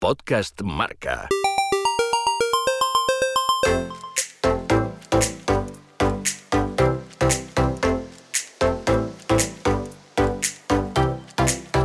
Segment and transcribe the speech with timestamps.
[0.00, 1.28] Podcast Marca.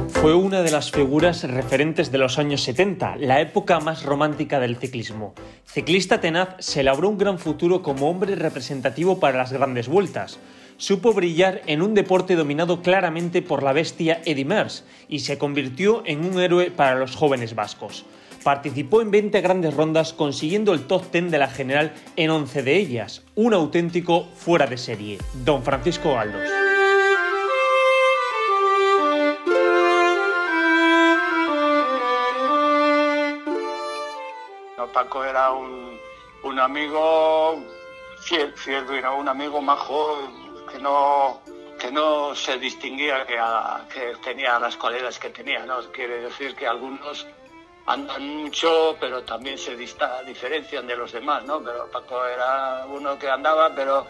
[0.07, 4.77] Fue una de las figuras referentes de los años 70, la época más romántica del
[4.77, 5.33] ciclismo.
[5.65, 10.39] Ciclista tenaz, se labró un gran futuro como hombre representativo para las grandes vueltas.
[10.77, 16.03] Supo brillar en un deporte dominado claramente por la bestia Eddy Merckx y se convirtió
[16.05, 18.05] en un héroe para los jóvenes vascos.
[18.43, 22.75] Participó en 20 grandes rondas consiguiendo el top 10 de la general en 11 de
[22.75, 25.17] ellas, un auténtico fuera de serie.
[25.45, 26.49] Don Francisco Galdos.
[34.93, 37.61] Paco era un, amigo
[38.21, 41.41] fiel, fiel, era un amigo majo que no,
[41.79, 45.79] que no se distinguía que, a- que tenía las cualidades que tenía, ¿no?
[45.91, 47.25] Quiere decir que algunos
[47.87, 51.61] andan mucho, pero también se dista- diferencian de los demás, ¿no?
[51.63, 54.07] Pero Paco era uno que andaba, pero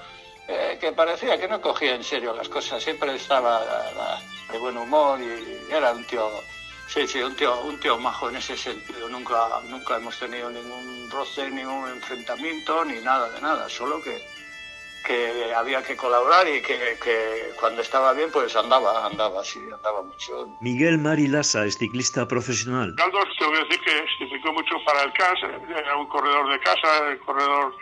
[0.48, 3.62] eh, que parecía que no cogía en serio las cosas, siempre estaba
[4.52, 6.30] de buen humor y era un tío,
[6.88, 9.10] sí, sí, un tío, un tío majo en ese sentido.
[9.10, 14.22] Nunca, nunca hemos tenido ningún roce, ningún enfrentamiento, ni nada de nada, solo que,
[15.06, 20.02] que había que colaborar y que, que cuando estaba bien, pues andaba, andaba, sí, andaba
[20.02, 20.48] mucho.
[20.60, 22.94] Miguel Mari Lassa es ciclista profesional.
[22.98, 25.40] Galdos, te voy a decir que significó mucho para el CAS,
[25.78, 27.74] era un corredor de casa, el corredor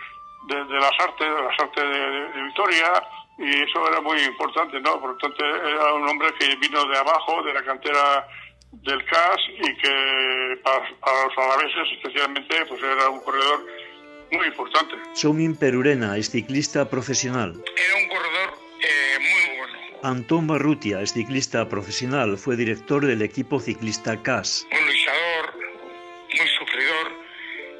[0.47, 3.03] de, de las artes, de las artes de, de- de Vitoria,
[3.39, 4.99] y eso era muy importante, ¿no?
[4.99, 8.27] Por lo tanto, era un hombre que vino de abajo, de la cantera
[8.73, 13.65] del CAS, y que para, para los alaveses especialmente, pues era un corredor
[14.33, 14.95] muy importante.
[15.13, 17.61] Somin Perurena es ciclista profesional.
[17.77, 23.59] Era un corredor eh, muy bueno, Antón Barrutia es ciclista profesional, fue director del equipo
[23.59, 24.67] ciclista CAS.
[24.71, 25.53] un luchador,
[26.37, 27.11] muy sufridor.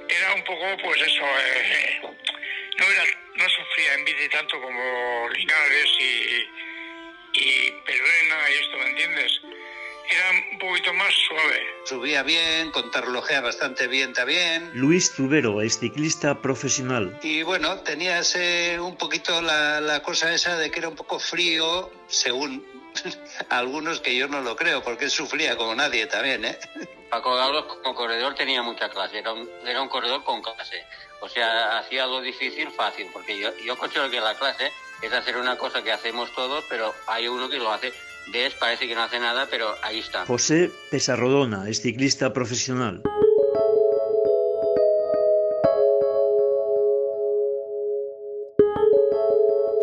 [0.09, 2.01] Era un poco, pues eso, eh,
[2.79, 3.03] no, era,
[3.35, 9.42] no sufría en bici tanto como Linares y, y Perurena y esto, ¿me entiendes?
[10.13, 11.61] Era un poquito más suave.
[11.85, 14.69] subía bien, contar relojea bastante bien también.
[14.73, 17.17] Luis Zubero es ciclista profesional.
[17.23, 21.19] Y bueno, tenía ese, un poquito la, la cosa esa de que era un poco
[21.19, 22.63] frío, según
[23.49, 26.59] algunos que yo no lo creo, porque él sufría como nadie también, ¿eh?
[27.09, 30.83] Paco Galdos como corredor tenía mucha clase, era un, era un corredor con clase.
[31.21, 35.37] O sea, hacía lo difícil fácil, porque yo, yo considero que la clase es hacer
[35.37, 37.93] una cosa que hacemos todos, pero hay uno que lo hace,
[38.32, 40.26] ves, parece que no hace nada, pero ahí está.
[40.26, 43.02] José Pesarrodona es ciclista profesional.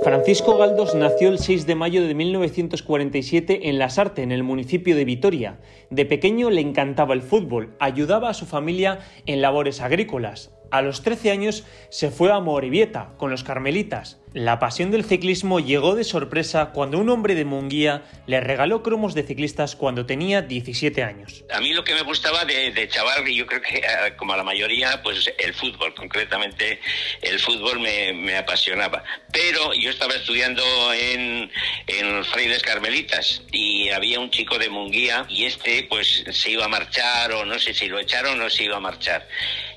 [0.03, 5.05] Francisco Galdos nació el 6 de mayo de 1947 en Lasarte, en el municipio de
[5.05, 5.59] Vitoria.
[5.91, 10.53] De pequeño le encantaba el fútbol, ayudaba a su familia en labores agrícolas.
[10.70, 14.20] A los 13 años se fue a Morevieta con los carmelitas.
[14.32, 19.12] La pasión del ciclismo llegó de sorpresa cuando un hombre de Munguía le regaló cromos
[19.14, 21.44] de ciclistas cuando tenía 17 años.
[21.53, 24.36] A mí lo que me gustaba de, de chaval, yo creo que eh, como a
[24.36, 26.78] la mayoría, pues el fútbol, concretamente
[27.22, 29.03] el fútbol me, apasionaba.
[29.32, 30.62] Pero yo estaba estudiando
[30.94, 31.50] en,
[31.88, 36.69] en frailes carmelitas y había un chico de Munguía y este pues se iba a
[36.69, 39.26] marchar o no sé si lo echaron o se iba a marchar.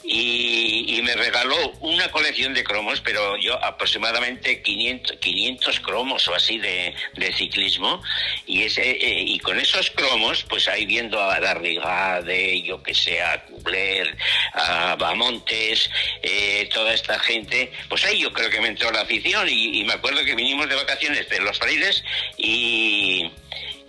[0.03, 6.35] Y, y me regaló una colección de cromos, pero yo aproximadamente 500, 500 cromos o
[6.35, 6.93] así de,
[7.37, 8.01] ciclismo.
[8.45, 13.21] Y, ese, eh, y con esos cromos, pues ahí viendo a Darrigade, yo que sé,
[13.21, 14.17] a Kubler,
[14.53, 15.89] a Bamontes,
[16.21, 19.47] eh, toda esta gente, pues ahí yo creo que me entró la afición.
[19.47, 22.03] Y, y me acuerdo que vinimos de vacaciones de los frailes
[22.37, 23.31] y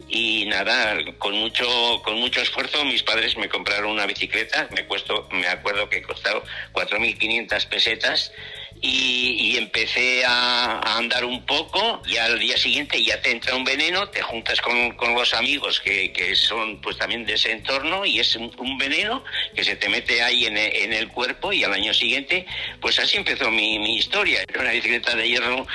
[0.09, 1.67] y nada, con mucho,
[2.05, 6.45] con mucho esfuerzo mis padres me compraron una bicicleta, me, cuesto, me acuerdo que costó
[6.73, 8.33] 4.500 pesetas
[8.81, 13.55] y, y empecé a, a andar un poco y al día siguiente ya te entra
[13.55, 17.53] un veneno, te juntas con, con los amigos que, que son pues también de ese
[17.53, 19.25] entorno y es un, veneno
[19.55, 22.45] que se te mete ahí en, en el cuerpo y al año siguiente
[22.81, 24.43] pues así empezó mi, mi historia.
[24.49, 25.67] Era una bicicleta de hierro,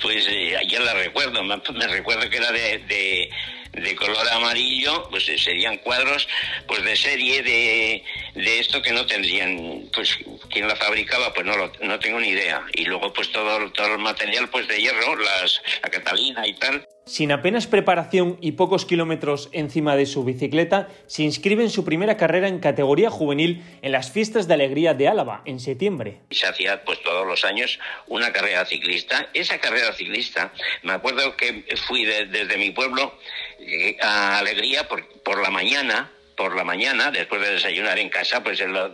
[0.00, 3.30] pues eh, ya la recuerdo, me, me recuerdo que era de- de
[3.72, 6.26] de color amarillo, pues eh, serían cuadros
[6.66, 8.02] pues de serie de,
[8.34, 10.16] de esto que no tendrían, pues
[10.50, 12.45] quien la fabricaba, pues no lo, no tengo ni idea.
[12.74, 16.84] Y luego pues todo, todo el material pues de hierro, las, la Catalina y tal.
[17.06, 22.16] Sin apenas preparación y pocos kilómetros encima de su bicicleta, se inscribe en su primera
[22.16, 26.18] carrera en categoría juvenil en las Fiestas de Alegría de Álava, en septiembre.
[26.32, 27.78] Se hacía pues todos los años
[28.08, 29.28] una carrera ciclista.
[29.34, 30.52] Esa carrera ciclista,
[30.82, 33.14] me acuerdo que fui de- desde mi pueblo
[33.60, 38.42] eh, a Alegría por, por la mañana por la mañana, después de desayunar en casa,
[38.42, 38.92] pues en, lo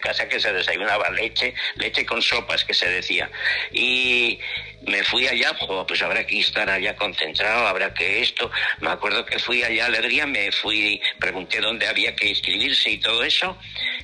[0.00, 3.30] casa que se desayunaba leche, leche con sopas, que se decía.
[3.72, 4.38] Y
[4.86, 5.56] me fui allá,
[5.88, 8.50] pues habrá que estar allá concentrado, habrá que esto.
[8.80, 12.98] Me acuerdo que fui allá a Alegría, me fui, pregunté dónde había que inscribirse y
[12.98, 13.56] todo eso,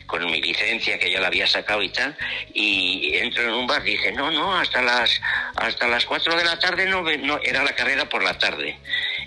[0.06, 2.16] con mi licencia que ya la había sacado y tal,
[2.54, 5.20] y entro en un bar, dije, no, no, hasta las,
[5.56, 8.78] hasta las 4 de la tarde no, no, era la carrera por la tarde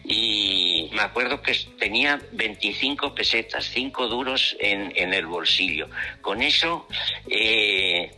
[0.04, 5.90] y me acuerdo que tenía 25 pesetas, 5 duros en, en el bolsillo.
[6.22, 6.88] Con eso,
[7.30, 8.12] eh,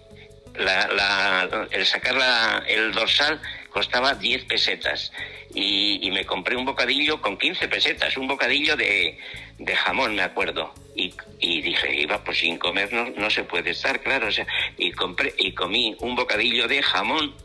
[1.71, 5.11] el sacar el dorsal costaba 10 pesetas
[5.53, 9.17] y, me compré un bocadillo con 15 pesetas, un bocadillo de,
[9.57, 10.73] de jamón, me acuerdo.
[10.95, 14.27] Y, y, dije, iba, pues sin comer no, no, se puede estar, claro.
[14.27, 14.45] O sea,
[14.77, 17.35] y, compré, y comí un bocadillo de jamón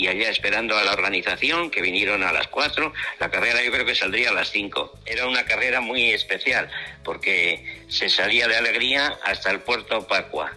[0.00, 3.84] y allá esperando a la organización, que vinieron a las 4, la carrera yo creo
[3.84, 5.00] que saldría a las 5.
[5.04, 6.70] Era una carrera muy especial
[7.04, 10.56] porque se salía de Alegría hasta el puerto Pacua.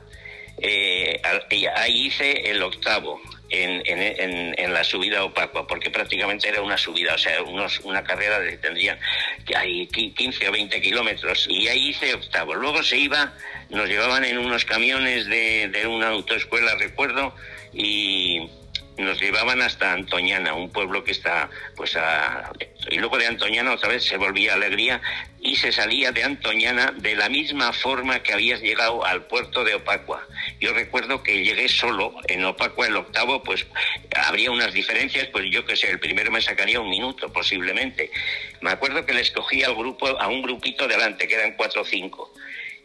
[0.59, 1.21] Eh,
[1.75, 3.19] ahí hice el octavo,
[3.49, 3.83] en,
[4.57, 8.57] en, la subida opacua, porque prácticamente era una subida, o sea, unos, una carrera de
[8.57, 8.97] tendrían
[9.55, 12.55] hay 15 o 20 kilómetros, y ahí hice octavo.
[12.55, 13.33] Luego se iba,
[13.69, 17.35] nos llevaban en unos camiones de, de una autoescuela, recuerdo,
[17.73, 18.49] y
[18.97, 22.51] nos llevaban hasta Antoñana, un pueblo que está, pues, a...
[22.89, 25.01] y luego de Antoñana otra vez se volvía Alegría
[25.41, 29.75] y se salía de Antoñana de la misma forma que habías llegado al puerto de
[29.75, 30.25] Opacua.
[30.59, 33.65] Yo recuerdo que llegué solo en Opacua el octavo, pues
[34.15, 38.11] habría unas diferencias, pues yo que sé, el primero me sacaría un minuto posiblemente.
[38.61, 41.85] Me acuerdo que le escogí al grupo, a un grupito delante, que eran cuatro o
[41.85, 42.33] cinco.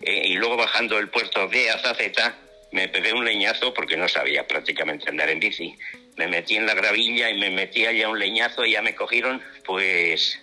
[0.00, 2.36] Eh, y luego bajando el puerto de Azaceta,
[2.72, 5.76] me pegué un leñazo porque no sabía prácticamente andar en bici.
[6.18, 9.42] Me metí en la gravilla y me metí allá un leñazo y ya me cogieron,
[9.64, 10.38] pues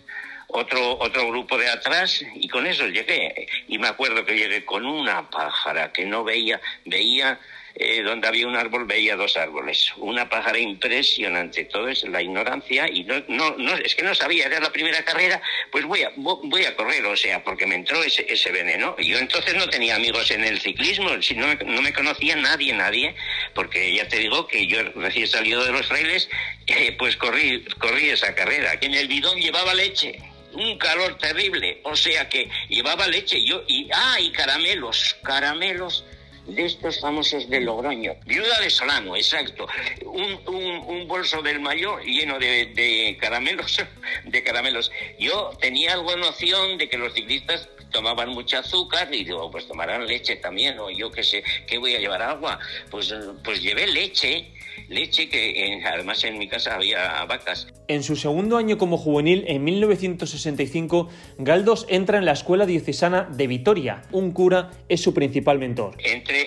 [0.48, 3.48] otro, otro grupo de atrás y con eso llegué.
[3.68, 7.39] Y me acuerdo que llegué con una pájara que no veía, veía
[7.77, 9.92] eh, donde había un árbol veía dos árboles.
[9.98, 14.45] Una pájara impresionante, todo es la ignorancia y no, no, no, es que no sabía,
[14.45, 15.42] era la primera carrera,
[15.72, 18.95] pues voy a, voy a correr, o sea, porque me entró ese, ese veneno.
[18.98, 23.13] Yo entonces no tenía amigos en el ciclismo, si no, no me conocía nadie, nadie,
[23.54, 26.30] porque ya te digo que yo recién salido de los frailes,
[26.68, 30.18] eh, pues corrí, corrí esa carrera, que en el bidón llevaba leche
[30.54, 36.06] un calor terrible, o sea que llevaba leche yo y ah y caramelos, caramelos
[36.47, 38.13] de estos famosos de Logroño.
[38.25, 39.68] Viuda de Solano, exacto.
[40.06, 43.83] Un, un, bolso del mayor lleno de, de, caramelos,
[44.25, 44.92] de caramelos.
[45.19, 50.06] Yo tenía algo noción de que los ciclistas tomaban mucha azúcar y digo, pues tomarán
[50.06, 52.59] leche también, o yo qué sé, ¿qué voy a llevar agua?
[52.89, 53.13] Pues,
[53.44, 54.51] pues llevé leche
[54.89, 57.68] leche que además en mi casa había vacas.
[57.88, 63.48] En su segundo año como juvenil, en 1965, Galdos entra en la Escuela Diocesana de
[63.48, 64.01] Vitoria.
[64.12, 65.95] Un cura es su principal mentor.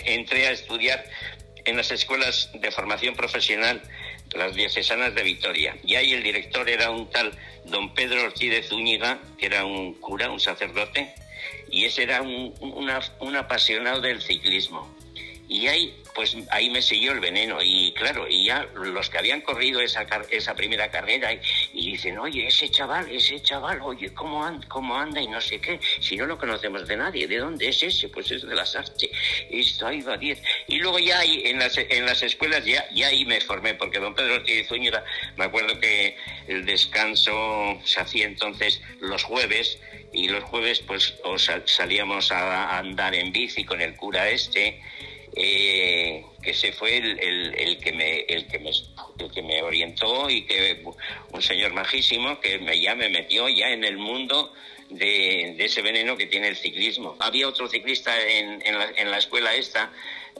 [0.04, 1.04] Entré, a estudiar
[1.64, 3.82] en las escuelas de formación profesional,
[4.34, 5.76] las diocesanas de Vitoria.
[5.84, 7.32] Y ahí el director era un tal
[7.64, 11.14] don Pedro Ortiz de Zúñiga, que era un cura, un sacerdote,
[11.70, 14.94] y ese era un, un apasionado del ciclismo.
[15.48, 17.62] Y ahí pues ahí me siguió el veneno.
[17.62, 21.32] Y claro, y ya los que habían corrido esa, esa primera carrera
[21.72, 25.80] y, dicen, oye, ese chaval, ese chaval, oye, ¿cómo, ¿cómo anda y no sé qué?
[26.00, 28.08] Si no lo conocemos de nadie, ¿de dónde es ese?
[28.08, 29.10] Pues es de las artes.
[29.50, 30.40] Esto ahí va 10.
[30.68, 33.98] Y luego ya ahí, en las, en las escuelas ya, ya ahí me formé, porque
[33.98, 35.04] don Pedro Ortiz Zúñiga,
[35.36, 39.78] me acuerdo que el descanso se hacía entonces los jueves
[40.12, 41.14] y los jueves pues
[41.66, 44.80] salíamos a andar en bici con el cura este
[45.36, 47.18] eh, que ese fue el,
[47.54, 50.82] el, que me, el, que me, el que me orientó y que
[51.32, 54.52] un señor majísimo que ya me metió ya en el mundo
[54.90, 57.16] de, ese veneno que tiene el ciclismo.
[57.18, 59.90] Había otro ciclista en, en, la, en la escuela esta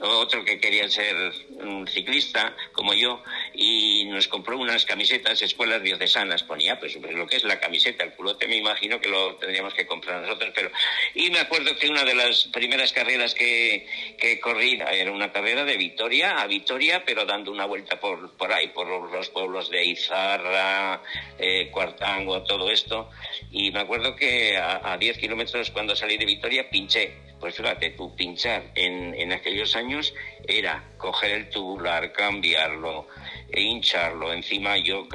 [0.01, 1.15] otro que quería ser
[1.61, 3.21] un ciclista como yo
[3.61, 6.43] y nos compró unas camisetas escuelas diocesanas.
[6.43, 9.73] Ponía pues, pues, lo que es la camiseta el culote me imagino que lo tendríamos
[9.73, 10.71] que comprar nosotros pero
[11.13, 13.85] y me acuerdo que una de las primeras carreras que,
[14.17, 18.53] que corrí era una carrera de Vitoria a Vitoria pero dando una vuelta por, por
[18.53, 21.01] ahí por los pueblos de Izarra
[21.37, 23.09] eh, Cuartango todo esto.
[23.51, 27.29] Y me acuerdo que a, a 10 kilómetros cuando salí de Vitoria pinché.
[27.39, 30.13] Pues fíjate, tú pinchar en, en aquellos años
[30.45, 33.07] era coger el tubular, cambiarlo,
[33.51, 34.33] e hincharlo.
[34.33, 35.07] Encima yo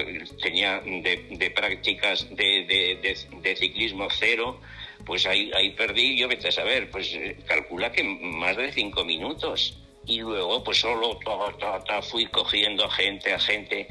[0.42, 4.60] tenía de, de prácticas de, ciclismo cero,
[5.04, 9.78] pues ahí, perdí, yo vete a saber, pues eh, calcula que más de cinco minutos.
[10.06, 13.88] Y luego pues solo ta, ta, ta, fui cogiendo gente, a gente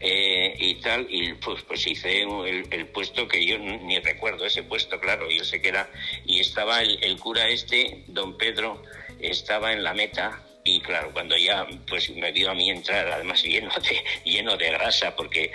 [0.00, 5.00] eh, y tal, y pues, pues hice el, puesto que yo ni recuerdo ese puesto,
[5.00, 5.88] claro, yo sé que era,
[6.26, 8.82] y estaba el, el cura este, don Pedro,
[9.20, 13.42] estaba en la meta, y claro, cuando ya pues me vio a mí entrar, además
[13.42, 15.52] lleno de, lleno de grasa, porque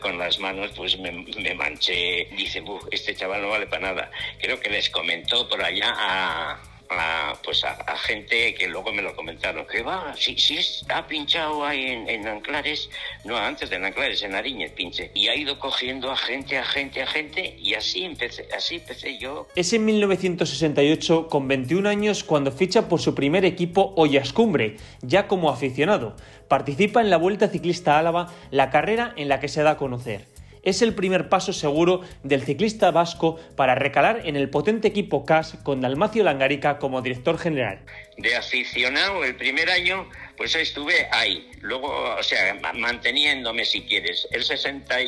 [0.00, 4.10] con las manos pues me, me manché, dice, este chaval no vale para nada.
[4.40, 9.14] Creo que les comentó por allá a, a, pues a, gente que luego me lo
[9.14, 12.88] comentaron, que va, si, si ha pinchado ahí en, Anclares,
[13.24, 17.02] no, antes de Anclares, en Ariñez pinche, y ha ido cogiendo a gente, a gente,
[17.02, 19.46] a gente, y así empecé, así empecé yo.
[19.54, 25.50] Es en 1968, con 21 años, cuando ficha por su primer equipo Ollascumbre, ya como
[25.50, 26.16] aficionado.
[26.48, 30.35] Participa en la Vuelta Ciclista Álava, la carrera en la que se da a conocer
[30.66, 35.56] es el primer paso seguro del ciclista vasco para recalar en el potente equipo CAS
[35.62, 37.78] con Dalmacio Langarica como director general.
[38.18, 41.48] De aficionado el primer año, pues estuve ahí.
[41.60, 44.26] Luego, o sea, manteniéndome si quieres.
[44.32, 44.98] El 60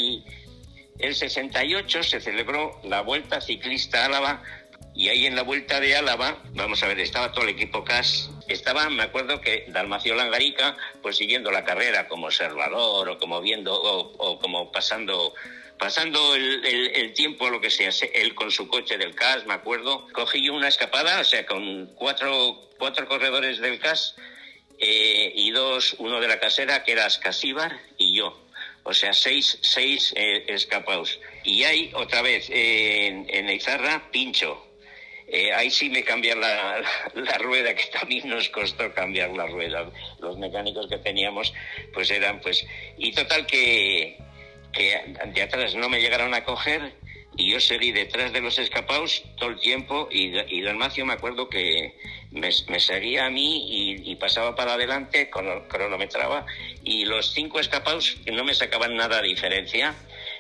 [0.99, 4.43] el 68 se celebró la Vuelta Ciclista Álava
[4.99, 8.29] y ahí en la Vuelta de Álava, vamos a ver, estaba todo el equipo CAS
[8.49, 13.75] estaba, me acuerdo que Dalmacio Langarica, pues siguiendo la carrera como observador o como viendo
[13.75, 15.35] o, como pasando
[15.79, 20.09] pasando el, tiempo o lo que sea, él con su coche del CAS, me acuerdo,
[20.13, 24.17] cogí una escapada, o sea, con cuatro, cuatro corredores del CAS
[24.81, 28.37] eh, y dos, uno de la casera, que era Ascasíbar, y yo.
[28.83, 31.21] O sea, seis, seis eh, escapados.
[31.45, 34.68] Y hay otra vez en, en Izarra, Pincho,
[35.31, 36.41] eh, ahí sí me cambian
[37.15, 39.91] la, rueda, que también nos costó cambiar la rueda.
[40.21, 41.53] Los mecánicos que teníamos,
[41.93, 42.67] pues eran, pues.
[42.97, 44.19] Y total que,
[44.73, 46.93] que de atrás no me llegaron a coger
[47.37, 51.49] y yo seguí detrás de los escapados todo el tiempo y, y Dalmacio me acuerdo
[51.49, 51.95] que
[52.33, 56.47] me, seguía a mí y, pasaba para adelante, cronometraba
[56.83, 59.95] y los cinco escapados no me sacaban nada de diferencia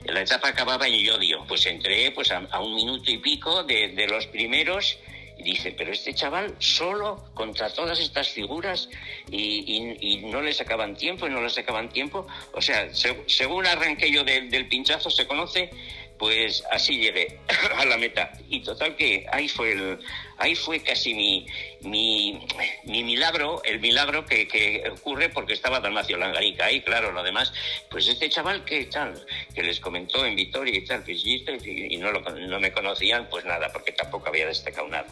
[0.06, 4.26] la etapa acababa en Yodio, pues entré pues a, un minuto y pico de, los
[4.26, 4.98] primeros
[5.36, 8.88] y dice, pero este chaval solo contra todas estas figuras
[9.30, 12.26] y, no le sacaban tiempo y no le sacaban tiempo.
[12.52, 15.70] O sea, según arranqué yo del pinchazo, se conoce
[16.18, 17.38] pues así llegué
[17.76, 18.32] a la meta.
[18.48, 19.98] Y total que ahí fue el,
[20.38, 21.46] ahí fue casi mi,
[21.82, 22.40] mi,
[22.84, 27.52] milagro, el milagro que, ocurre porque estaba Dalmacio Langarica ahí, claro, lo demás,
[27.90, 32.10] pues este chaval que tal, que les comentó en Vitoria y tal, pues, y, no,
[32.10, 35.08] lo, no me conocían, pues nada, porque tampoco había destacado nada.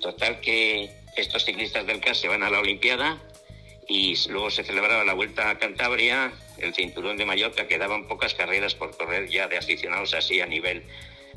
[0.00, 3.18] Total que estos ciclistas del CAS se van a la Olimpiada
[3.90, 8.76] y luego se celebraba la Vuelta a Cantabria, el Cinturón de Mallorca, quedaban pocas carreras
[8.76, 10.84] por correr ya de aficionados así a nivel,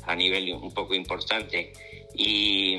[0.06, 1.72] a nivel un poco importante.
[2.14, 2.78] Y,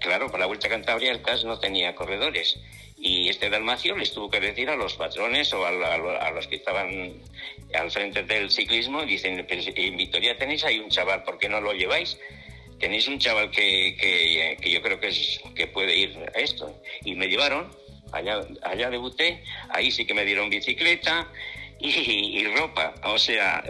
[0.00, 2.58] claro, para la Vuelta a Cantabria el CAS no tenía corredores.
[2.96, 7.22] Y este Dalmacio les tuvo que decir a los patrones o a, los que estaban
[7.74, 11.72] al frente del ciclismo, dicen, en Vitoria tenéis ahí un chaval, ¿por qué no lo
[11.72, 12.18] lleváis?
[12.80, 15.12] Tenéis un chaval que, que, que yo creo que,
[15.54, 16.74] que puede ir a esto.
[17.04, 17.77] Y me llevaron
[18.12, 21.28] allá, allá debuté, ahí sí que me dieron bicicleta
[21.80, 23.62] y, ropa, o sea,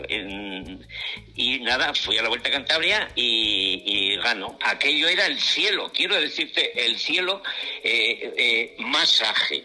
[1.37, 4.59] y nada, fui a la Vuelta a Cantabria y, gano.
[4.63, 7.43] Aquello era el cielo, quiero decirte, el cielo,
[7.83, 9.65] eh, eh, masaje,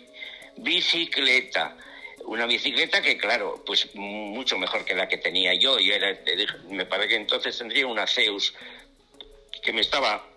[0.57, 1.77] bicicleta,
[2.25, 5.79] una bicicleta que, claro, pues mucho mejor que la que tenía yo.
[5.79, 6.17] yo era,
[6.69, 8.53] me parece que entonces tendría una Zeus
[9.61, 10.32] que me estaba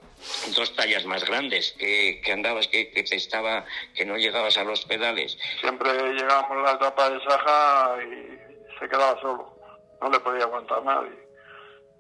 [0.55, 4.85] dos tallas más grandes, que, andabas, que, que, te estaba, que no llegabas a los
[4.85, 5.37] pedales.
[5.61, 9.57] Siempre llegábamos a la etapa de Saja y se quedaba solo,
[10.01, 11.27] no le podía aguantar nadie.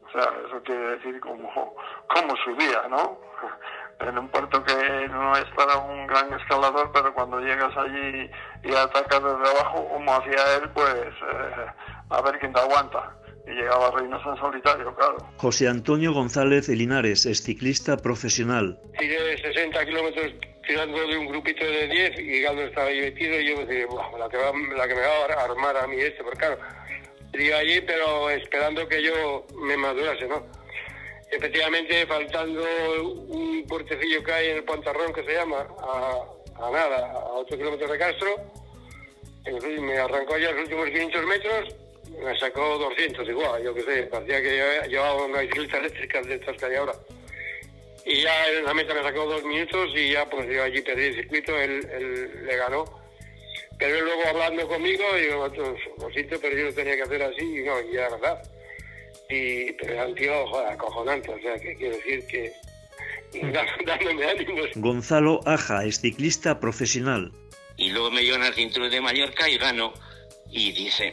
[0.06, 1.76] O sea, eso quiere decir cómo,
[2.08, 3.20] cómo subía, ¿no?
[3.98, 8.30] En un puerto que no es para un gran escalador, pero cuando llegas allí
[8.62, 11.66] y atacas desde abajo, como hacía él, pues eh,
[12.10, 13.10] a ver quién te aguanta
[13.46, 15.18] y llegaba a Reynosa en solitario, claro.
[15.36, 18.78] José Antonio González Linares es ciclista profesional.
[18.98, 20.32] Tiré 60 kilómetros
[20.66, 23.86] tirando de un grupito de 10 y Galdo estaba ahí metido y yo me dije,
[24.18, 24.36] la, que
[24.76, 26.58] la que me va a armar a mí este, porque claro,
[27.34, 30.44] iba allí pero esperando que yo me madurase, ¿no?
[31.30, 32.64] Efectivamente, faltando
[33.28, 37.90] un puertecillo que hay en el Pontarrón que se llama, a, nada, a 8 kilómetros
[37.90, 38.28] de Castro,
[39.80, 41.76] me arrancó ya los últimos 500 metros
[42.22, 46.56] me sacó 200 igual, yo qué sé, parecía que llevaba una bicicleta eléctrica de estas
[46.56, 46.94] que hay ahora.
[48.04, 51.04] Y ya en la meta me sacó dos minutos y ya pues yo allí perdí
[51.06, 52.84] el circuito, él, él le ganó.
[53.78, 55.48] Pero él luego hablando conmigo, digo,
[55.98, 58.42] lo siento, pero yo lo tenía que hacer así, y no, y era verdad.
[59.28, 62.52] Y, pero era un tío, joder, acojonante, o sea, que quiero decir que
[63.86, 64.68] dándome ánimos.
[64.76, 67.32] Gonzalo Aja es ciclista profesional.
[67.76, 69.92] Y luego me llevan al cinturón de Mallorca y gano
[70.50, 71.12] y dice,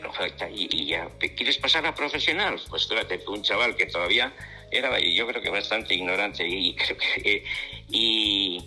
[0.51, 2.59] y, ya, ¿quieres pasar a profesional?
[2.69, 4.33] Pues fíjate, un chaval que todavía
[4.71, 7.43] era, yo creo que bastante ignorante y creo que...
[7.89, 8.63] Y,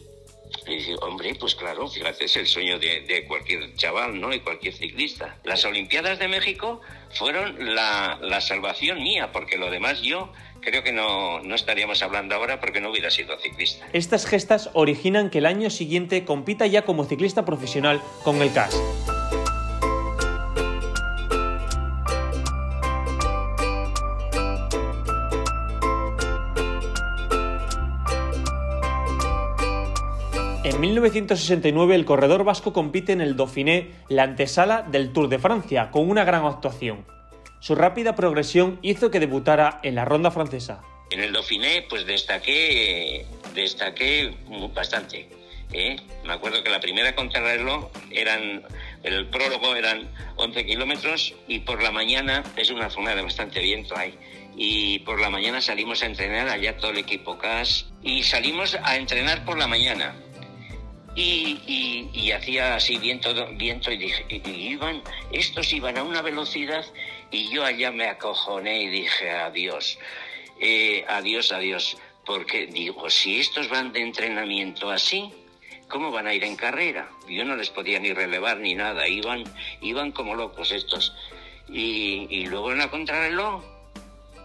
[0.66, 4.32] dice, hombre, pues claro, fíjate, es el sueño de, cualquier chaval, ¿no?
[4.32, 5.36] Y cualquier ciclista.
[5.44, 6.80] Las Olimpiadas de México
[7.10, 12.34] fueron la, la salvación mía, porque lo demás yo creo que no, no, estaríamos hablando
[12.34, 13.86] ahora porque no hubiera sido ciclista.
[13.92, 18.76] Estas gestas originan que el año siguiente compita ya como ciclista profesional con el CAS.
[30.76, 35.90] En 1969 el corredor vasco compite en el Dauphiné, la antesala del Tour de Francia,
[35.90, 37.06] con una gran actuación.
[37.60, 40.82] Su rápida progresión hizo que debutara en la ronda francesa.
[41.10, 44.34] En el Dauphiné pues destaqué, destaqué
[44.74, 45.30] bastante.
[45.72, 45.96] ¿eh?
[46.26, 48.62] Me acuerdo que la primera contrarreloj eran,
[49.02, 53.96] el prólogo eran 11 kilómetros y por la mañana, es una zona de bastante viento
[53.96, 54.14] ahí,
[54.58, 58.96] y por la mañana salimos a entrenar allá todo el equipo CAS y salimos a
[58.96, 60.14] entrenar por la mañana
[61.16, 66.84] y, hacía así viento, viento y dije, y iban, estos iban a una velocidad
[67.30, 69.98] y yo allá me acojoné y dije, adiós,
[70.60, 75.32] eh, adiós, adiós, porque digo, si estos van de entrenamiento así,
[75.88, 77.08] ¿cómo van a ir en carrera?
[77.28, 79.44] Yo no les podía ni relevar ni nada, iban,
[79.80, 81.14] iban como locos estos.
[81.68, 83.75] Y, y luego en la contrarreloj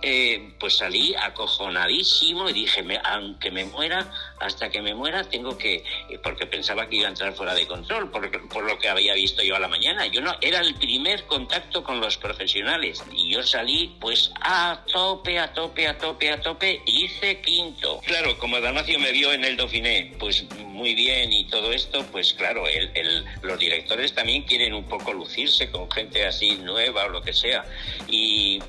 [0.02, 5.84] eh, pues salí acojonadísimo y dije, aunque me muera, hasta que me muera tengo que,
[6.24, 9.44] porque pensaba que iba a entrar fuera de control, por, por, lo que había visto
[9.44, 10.08] yo a la mañana.
[10.08, 15.40] Yo no, era el primer contacto con los profesionales y yo salí pues a tope,
[15.40, 18.02] a tope, a tope, a tope, hice quinto.
[18.06, 22.34] Claro, como Dalmacio me vio en el Dauphiné, pues muy bien y todo esto, pues
[22.34, 27.22] claro, el, los directores también quieren un poco lucirse con gente así nueva o lo
[27.22, 27.66] que sea.
[28.08, 28.60] Y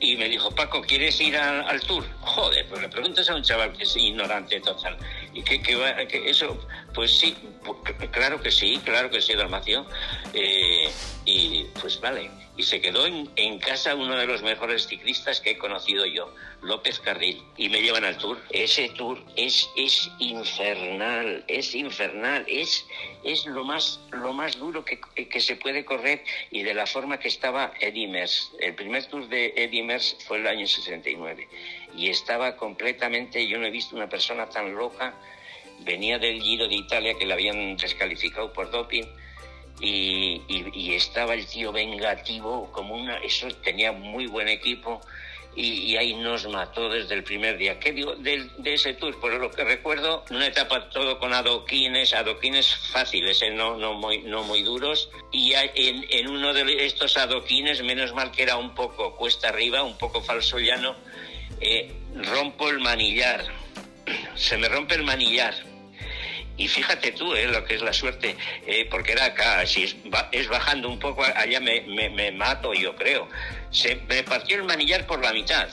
[0.00, 2.04] y me dijo, Paco, ¿quieres ir al tour?
[2.20, 4.96] Joder, pues le preguntas a un chaval que es ignorante total.
[5.32, 6.58] Y que, que, eso,
[6.94, 7.36] pues sí,
[8.10, 9.86] claro que sí, claro que sí, Dalmacio.
[10.34, 10.75] Eh,
[11.24, 12.30] y pues vale.
[12.56, 16.32] Y se quedó en, en, casa uno de los mejores ciclistas que he conocido yo,
[16.62, 17.42] López Carril.
[17.56, 18.40] Y me llevan al tour.
[18.50, 22.86] Ese tour es, es infernal, es infernal, es,
[23.24, 27.18] es lo, más, lo más duro que, que se puede correr y de la forma
[27.18, 28.52] que estaba Eddie Merckx.
[28.60, 31.48] El primer tour de Eddie Merckx fue el año 69
[31.94, 35.14] y estaba completamente, yo no he visto una persona tan loca,
[35.80, 39.04] venía del Giro de Italia que le habían descalificado por doping
[39.80, 45.00] y, estaba el tío vengativo como una, eso tenía muy buen equipo
[45.54, 47.78] y, ahí nos mató desde el primer día.
[47.78, 49.18] ¿Qué digo de, ese tour?
[49.18, 53.50] Por lo que recuerdo, una etapa todo con adoquines, adoquines fáciles, ¿eh?
[53.50, 55.08] no, no, muy, no muy duros.
[55.32, 59.82] Y en, en, uno de estos adoquines, menos mal que era un poco cuesta arriba,
[59.82, 60.94] un poco falso llano,
[61.60, 63.44] eh, rompo el manillar.
[64.34, 65.54] Se me rompe el manillar.
[66.56, 70.48] Y fíjate tú eh, lo que es la suerte, eh, porque era acá, si es,
[70.48, 73.28] bajando un poco, allá me, me, mato, yo creo.
[73.70, 75.68] Se me partió el manillar por la mitad.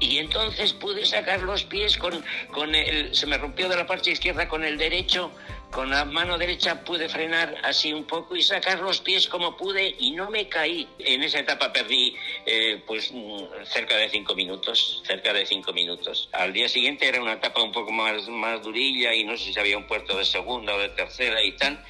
[0.00, 3.14] Y entonces pude sacar los pies con, con el.
[3.14, 5.30] Se me rompió de la parte izquierda con el derecho
[5.72, 9.96] con la mano derecha pude frenar así un poco y sacar los pies como pude
[9.98, 10.86] y no me caí.
[10.98, 16.28] En esa etapa perdí eh, pues mm, cerca de cinco minutos, cerca de cinco minutos.
[16.32, 19.58] Al día siguiente era una etapa un poco más, más durilla y no sé si
[19.58, 21.82] había un puerto de segunda o de tercera y tal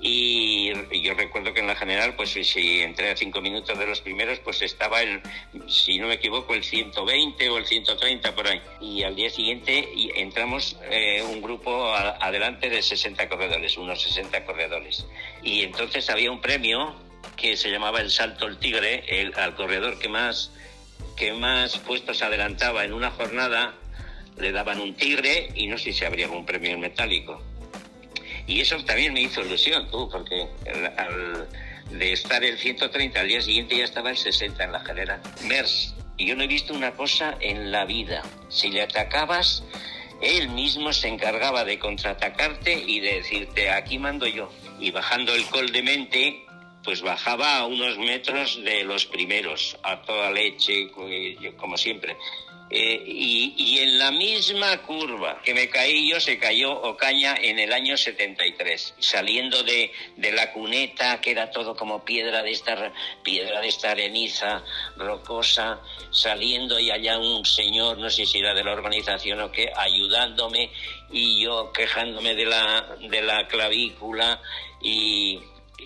[0.00, 4.00] y yo recuerdo que en la general, pues si entré a cinco minutos de los
[4.00, 5.20] primeros, pues estaba el,
[5.68, 8.60] si no me equivoco, el 120 o el 130 por ahí.
[8.80, 15.06] Y al día siguiente entramos eh, un grupo adelante de 60 corredores, unos 60 corredores.
[15.42, 16.94] Y entonces había un premio
[17.36, 20.52] que se llamaba el Salto el Tigre, el, al corredor que más,
[21.16, 23.74] que más puestos adelantaba en una jornada,
[24.38, 27.40] le daban un tigre y no sé si habría algún premio metálico.
[28.46, 30.46] Y eso también me hizo ilusión, tú, porque
[30.96, 31.48] al,
[31.90, 35.20] de estar el 130 al día siguiente ya estaba el 60 en la general.
[35.46, 38.22] MERS, yo no he visto una cosa en la vida.
[38.48, 39.64] Si le atacabas,
[40.20, 44.50] él mismo se encargaba de contraatacarte y de decirte, aquí mando yo.
[44.78, 46.46] Y bajando el col de mente,
[46.82, 50.90] pues bajaba a unos metros de los primeros, a toda leche,
[51.56, 52.16] como siempre.
[52.70, 57.72] Eh, y, en la misma curva que me caí yo se cayó Ocaña en el
[57.72, 63.60] año 73, saliendo de, de, la cuneta que era todo como piedra de esta piedra
[63.60, 64.64] de esta areniza
[64.96, 69.70] rocosa, saliendo y allá un señor, no sé si era de la organización o qué,
[69.76, 70.70] ayudándome
[71.10, 74.40] y yo quejándome de la, de la clavícula
[74.80, 75.38] y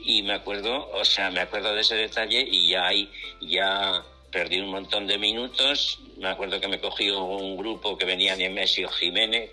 [0.05, 3.11] y me acuerdo, o sea, me acuerdo de ese detalle y ya ahí,
[3.41, 6.01] ya perdí un montón de minutos.
[6.17, 9.51] Me acuerdo que me cogió un grupo que venía de Messi Jiménez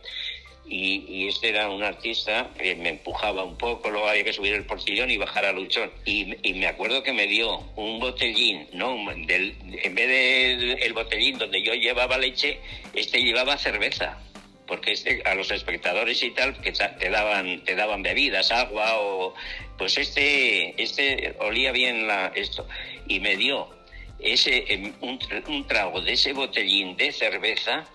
[0.68, 4.66] y, este era un artista que me empujaba un poco, luego había que subir el
[4.66, 5.92] portillón y bajar a luchón.
[6.06, 8.96] Y, me acuerdo que me dio un botellín, no,
[9.28, 12.60] del, en vez del el botellín donde yo llevaba leche,
[12.94, 14.20] este llevaba cerveza
[14.68, 19.36] porque este, a los espectadores y tal que te daban te daban bebidas agua o
[19.78, 22.68] pues este este olía bien la, esto
[23.08, 23.75] y me dio
[24.20, 27.86] ese em, un, trago de ese botellín de cerveza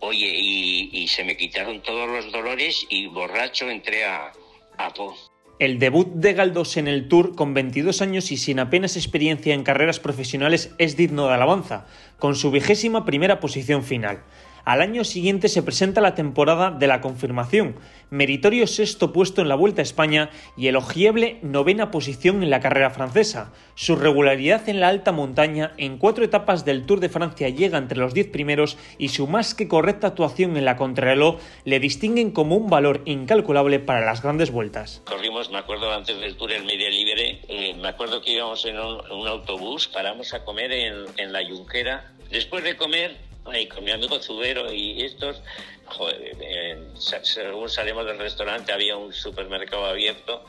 [0.00, 4.32] Oye, y, se me quitaron todos los dolores y borracho entré a,
[4.76, 5.16] a Po.
[5.58, 9.64] El debut de Galdós en el Tour con 22 años y sin apenas experiencia en
[9.64, 11.88] carreras profesionales es digno de alabanza,
[12.20, 14.22] con su vigésima primera posición final.
[14.68, 17.76] Al año siguiente se presenta la temporada de la confirmación,
[18.10, 20.28] meritorio sexto puesto en la Vuelta a España
[20.58, 23.50] y elogiable novena posición en la carrera francesa.
[23.74, 27.96] Su regularidad en la alta montaña en cuatro etapas del Tour de Francia llega entre
[27.96, 32.54] los diez primeros y su más que correcta actuación en la contrarreloj le distinguen como
[32.54, 35.00] un valor incalculable para las grandes vueltas.
[35.06, 38.78] Corrimos, me acuerdo antes del Tour el Media Libre, eh, me acuerdo que íbamos en
[38.78, 42.12] un, autobús, paramos a comer en, en la Yunquera.
[42.30, 45.40] Después de comer y con mi amigo Zubero y estos,
[45.86, 50.44] joder, según salimos del restaurante había un supermercado abierto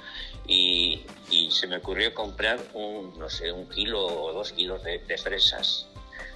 [0.48, 1.02] y,
[1.52, 5.88] se me ocurrió comprar un, no sé, un kilo o dos kilos de, fresas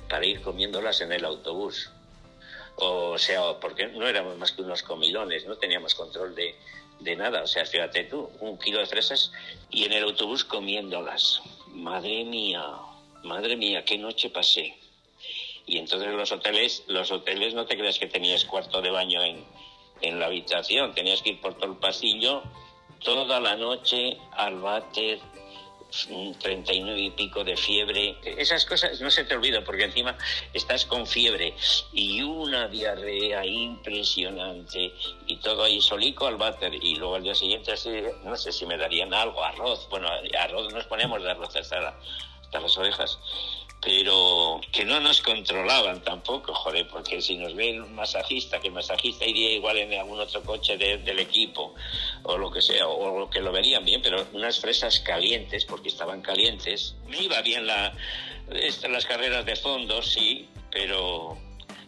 [0.07, 1.89] para ir comiéndolas en el autobús.
[2.75, 6.55] O sea, porque no éramos más que unos comilones, no teníamos control de,
[6.99, 7.43] de nada.
[7.43, 9.31] O sea, fíjate tú, un kilo de fresas
[9.69, 11.41] y en el autobús comiéndolas.
[11.67, 12.63] Madre mía,
[13.23, 14.82] madre mía, qué noche pasé.
[15.65, 19.45] Y entonces los hoteles, los hoteles no te creas que tenías cuarto de baño en,
[20.01, 22.43] en la habitación, tenías que ir por todo el pasillo
[23.03, 25.19] toda la noche al váter,
[26.39, 28.17] 39 y pico de fiebre.
[28.23, 30.17] Esas cosas no se te olvidan porque encima
[30.53, 31.53] estás con fiebre
[31.91, 34.91] y una diarrea impresionante
[35.27, 37.91] y todo ahí solico al váter y luego al día siguiente así,
[38.23, 39.87] no sé si me darían algo, arroz.
[39.89, 41.95] Bueno, arroz nos ponemos de arroz hasta,
[42.41, 43.19] hasta las orejas
[43.83, 48.73] pero que no nos controlaban tampoco, joder, porque si nos ve un masajista, que el
[48.73, 51.75] masajista iría igual en algún otro coche del equipo
[52.23, 56.21] o lo que sea, o que lo verían bien, pero unas fresas calientes, porque estaban
[56.21, 56.95] calientes.
[57.07, 57.93] Me iba bien la,
[58.89, 61.37] las carreras de fondo, sí, pero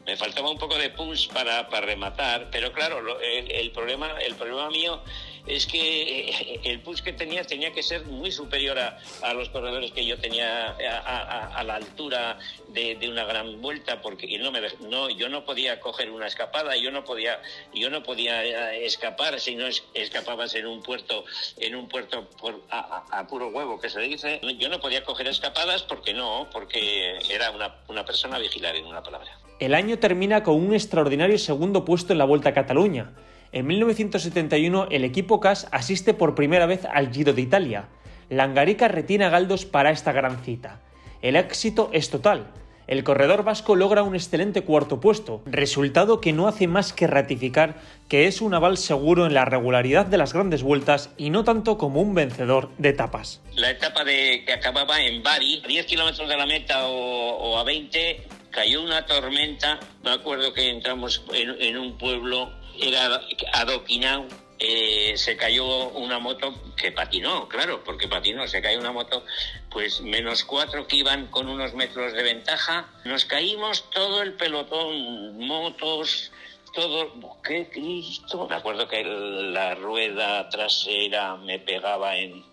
[0.06, 4.36] me faltaba un poco de punch para, para rematar, pero claro, el, el, problema, el
[4.36, 5.02] problema mío
[5.48, 9.92] es que eh, el push que tenía tenía que ser muy superior a, los corredores
[9.92, 15.30] que yo tenía a, la altura de, una gran vuelta porque no me no yo
[15.30, 17.42] no podía coger una escapada yo no podía
[17.74, 21.26] yo no podía eh, escapar si no escapabas en un puerto
[21.58, 22.28] en un puerto
[22.70, 24.40] a, puro huevo que se dice.
[24.60, 29.02] Yo no podía coger escapadas porque no porque era una, una persona vigilar en una
[29.02, 29.38] palabra.
[29.60, 33.12] El año termina con un extraordinario segundo puesto en la Vuelta a Cataluña
[33.56, 37.88] en 1971 el equipo CAS asiste por primera vez al Giro de Italia.
[38.30, 40.82] Langarica retiene a Galdos para esta gran cita.
[41.22, 42.52] El éxito es total.
[42.88, 47.78] El corredor vasco logra un excelente cuarto puesto, resultado que no hace más que ratificar
[48.10, 51.78] que es un aval seguro en la regularidad de las grandes vueltas y no tanto
[51.78, 53.42] como un vencedor de etapas.
[53.56, 58.28] La etapa de, que acababa en Bari, 10 kilómetros de la meta o, a 20,
[58.52, 59.80] cayó una tormenta.
[60.04, 63.22] Me acuerdo que entramos en un pueblo era
[63.54, 64.28] adoquinado,
[64.60, 69.26] eh, se cayó una moto que patinó, claro, porque patinó, se cayó una moto,
[69.70, 75.38] pues menos cuatro que iban con unos metros de ventaja, nos caímos todo el pelotón,
[75.46, 76.32] motos,
[76.74, 78.48] todo, qué Cristo.
[78.48, 82.44] Me acuerdo que la rueda trasera me pegaba en,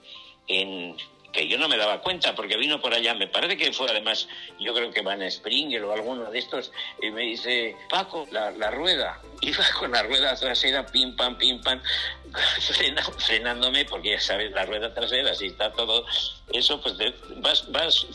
[0.49, 0.97] en
[1.33, 4.29] que yo no me daba cuenta porque vino por allá, me parece que fue además,
[4.61, 8.71] yo creo que Van Springer o alguno de estos, y me dice, Paco, la, la
[8.71, 11.81] rueda, iba con la rueda trasera, pim, pam, pim, pam,
[13.19, 16.05] frenándome, porque ya sabes, la rueda trasera, si está todo
[16.53, 16.97] eso, pues
[17.39, 18.07] vas, vas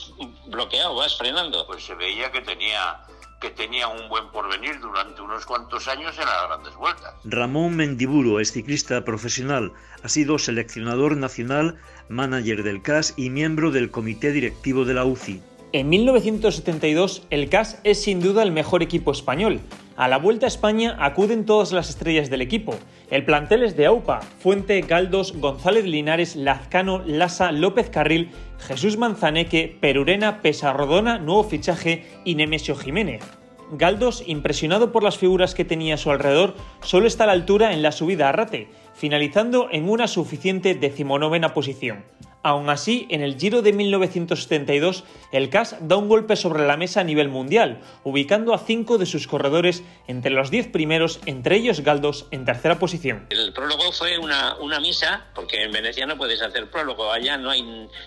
[0.46, 1.66] bloqueado, vas frenando.
[1.68, 3.00] Pues se veía que tenía
[3.40, 7.14] que tenía un buen porvenir durante unos cuantos años en las grandes vueltas.
[7.24, 13.92] Ramón Mendiburo es ciclista profesional, ha sido seleccionador nacional, manager del CAS y miembro del
[13.92, 15.42] comité directivo de la UCI.
[15.74, 19.60] En 1972 el CAS es sin duda el mejor equipo español.
[19.98, 22.76] A la Vuelta a España acuden todas las estrellas del equipo.
[23.10, 29.76] El plantel es de AUPA, Fuente, Galdos, González Linares, Lazcano, Lasa, López Carril, Jesús Manzaneque,
[29.82, 33.24] Perurena, Pesarrodona, nuevo fichaje y Nemesio Jiménez.
[33.72, 37.74] Galdos, impresionado por las figuras que tenía a su alrededor, solo está a la altura
[37.74, 42.04] en la subida a Rate, finalizando en una suficiente decimonovena posición.
[42.48, 47.02] Aún así, en el Giro de 1972, el CAS da un golpe sobre la mesa
[47.02, 51.82] a nivel mundial, ubicando a cinco de sus corredores entre los diez primeros, entre ellos
[51.82, 53.28] Galdos en tercera posición.
[53.32, 57.50] El prólogo fue una, una misa, porque en Venecia no puedes hacer prólogo, allá no
[57.50, 57.62] hay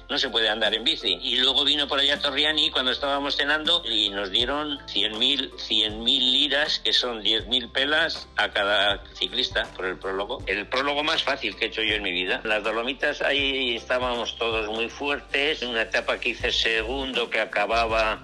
[0.08, 1.18] no se puede andar en bici.
[1.20, 6.78] Y luego vino por allá Torriani cuando estábamos cenando y nos dieron 100.000 100 liras,
[6.78, 10.42] que son 10.000 pelas a cada ciclista por el prólogo.
[10.46, 12.40] El prólogo más fácil que he hecho yo en mi vida.
[12.44, 15.62] Las Dolomitas ahí estábamos todos muy fuertes.
[15.62, 18.22] Una etapa que hice segundo que acababa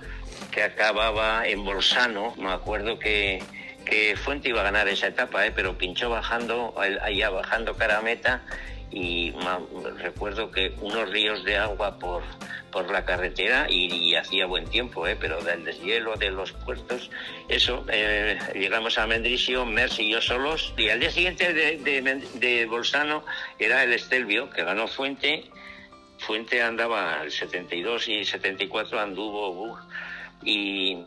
[0.51, 2.35] que acababa en Bolsano.
[2.38, 3.42] Me acuerdo que,
[3.85, 5.53] que Fuente iba a ganar esa etapa, ¿eh?
[5.55, 8.42] pero pinchó bajando, allá bajando cara meta
[8.90, 9.35] y
[9.99, 12.23] recuerdo que unos ríos de agua por,
[12.71, 15.16] por la carretera y, hacía buen tiempo, ¿eh?
[15.21, 17.11] pero del deshielo de los puertos,
[17.49, 22.23] eso, eh, llegamos a Mendrisio, Mercy y yo solos, y al día siguiente de, de,
[22.35, 23.25] de Bolsano
[23.59, 25.45] era el Estelvio, que ganó Fuente,
[26.18, 29.79] Fuente andaba el 72 y 74 anduvo
[30.42, 31.05] y,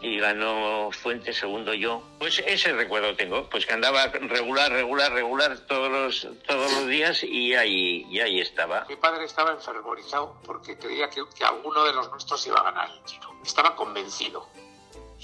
[0.00, 2.02] y ganó Fuente segundo yo.
[2.18, 7.22] Pues ese recuerdo tengo, pues que andaba regular, regular, regular todos los, todos los días
[7.24, 8.86] y ahí, y ahí estaba.
[8.88, 12.90] Mi padre estaba enfervorizado porque creía que, que alguno de los nuestros iba a ganar
[12.90, 13.34] el tiro.
[13.44, 14.48] Estaba convencido.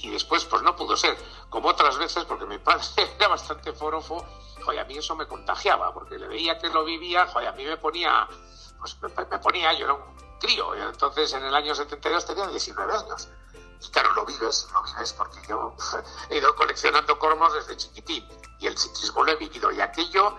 [0.01, 1.17] Y después, pues no pudo ser,
[1.49, 2.85] como otras veces, porque mi padre
[3.19, 4.25] era bastante forofo,
[4.63, 7.65] joder, a mí eso me contagiaba, porque le veía que lo vivía, joder, a mí
[7.65, 8.29] me ponía
[8.79, 13.29] pues me, ponía, yo era un crío, entonces en el año 72 tenía 19 años.
[13.81, 15.75] Y claro, lo vives, lo vives, porque yo
[16.31, 18.27] he ido coleccionando cromos desde chiquitín
[18.59, 20.37] y el ciclismo lo he vivido y aquello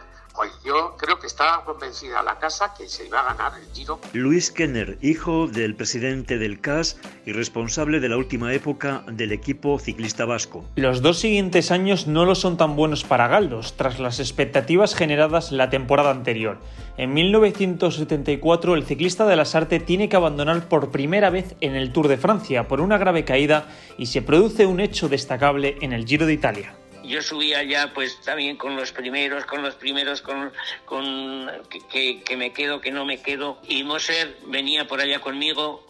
[0.63, 3.99] yo creo que estaba convencida la casa que se iba a ganar el Giro.
[4.13, 9.79] Luis Kenner, hijo del presidente del CAS y responsable de la última época del equipo
[9.79, 10.63] ciclista vasco.
[10.75, 15.51] Los dos siguientes años no lo son tan buenos para Galdos, tras las expectativas generadas
[15.51, 16.57] la temporada anterior.
[16.97, 21.91] En 1974 el ciclista de la Sarte tiene que abandonar por primera vez en el
[21.91, 26.05] Tour de Francia por una grave caída y se produce un hecho destacable en el
[26.05, 26.75] Giro de Italia
[27.09, 30.53] yo subía ya pues también con los primeros, con los primeros, con,
[30.85, 31.51] con
[31.91, 33.59] que, que, me quedo, que no me quedo.
[33.67, 35.85] Y Moser venía por allá conmigo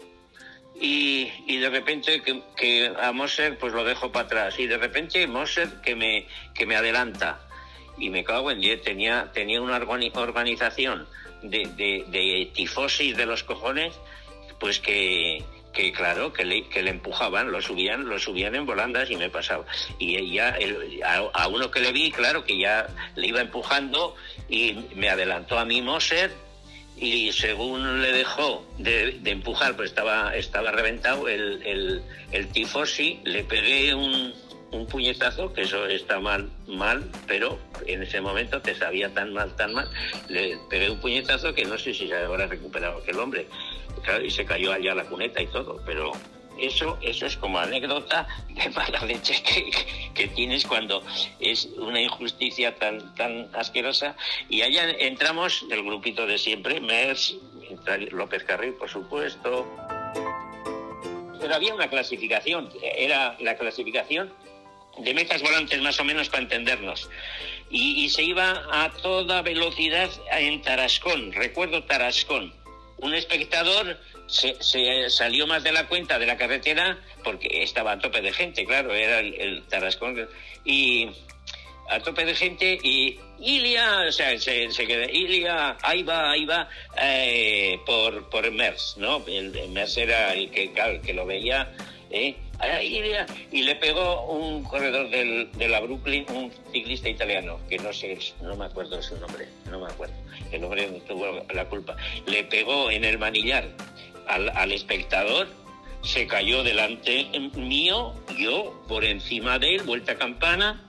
[0.80, 4.60] y, y de repente que, que, a Moser pues lo dejo para atrás.
[4.60, 7.42] Y de repente Moser que me, que me adelanta.
[7.98, 11.06] Y me cago en 10, tenía, tenía una organización
[11.44, 13.94] de, de, de tifosis de los cojones,
[14.58, 19.10] pues que, que claro, que le, que le empujaban, lo subían, lo subían en volandas
[19.10, 19.66] y me pasaba.
[19.98, 20.58] Y ya
[21.34, 24.16] a, uno que le vi, claro, que ya le iba empujando
[24.50, 26.32] y me adelantó a mí Moser
[26.98, 32.02] y según le dejó de, empujar, pues estaba, estaba reventado el, el,
[32.32, 34.34] el tifosi, le pegué un,
[34.72, 39.56] un puñetazo, que eso está mal, mal, pero en ese momento te sabía tan mal,
[39.56, 39.90] tan mal,
[40.28, 43.48] le pegué un puñetazo que no sé si se habrá recuperado aquel hombre.
[44.24, 46.12] y se cayó allá la cuneta y todo, pero
[46.60, 49.72] eso, eso es como anécdota de mala leche que,
[50.14, 51.04] que, tienes cuando
[51.40, 54.16] es una injusticia tan, tan asquerosa.
[54.50, 57.36] Y allá entramos el grupito de siempre, Mers,
[58.12, 59.66] López Carril, por supuesto.
[61.40, 64.32] Pero había una clasificación, era la clasificación
[65.04, 67.10] de metas volantes más o menos para entendernos.
[67.70, 72.54] Y, se iba a toda velocidad en Tarascón, recuerdo Tarascón.
[72.98, 78.22] Un espectador se, salió más de la cuenta de la carretera porque estaba a tope
[78.22, 80.28] de gente, claro, era el, Tarascón.
[80.66, 81.10] Y
[81.90, 86.46] a tope de gente y Ilia, o sea, se, se quedó, Ilia, ahí va, ahí
[86.46, 86.68] va,
[87.00, 89.24] eh, por, por Mers, ¿no?
[89.28, 90.72] El, Mers era el que,
[91.06, 91.72] que lo veía,
[92.10, 92.36] ¿eh?
[93.52, 98.18] Y le pegó un corredor del, de la Brooklyn, un ciclista italiano, que no sé,
[98.42, 100.16] no me acuerdo su nombre, no me acuerdo,
[100.52, 101.96] el hombre tuvo la culpa,
[102.26, 103.70] le pegó en el manillar
[104.28, 105.48] al, al espectador,
[106.04, 110.86] se cayó delante mío, yo por encima de él, vuelta a campana,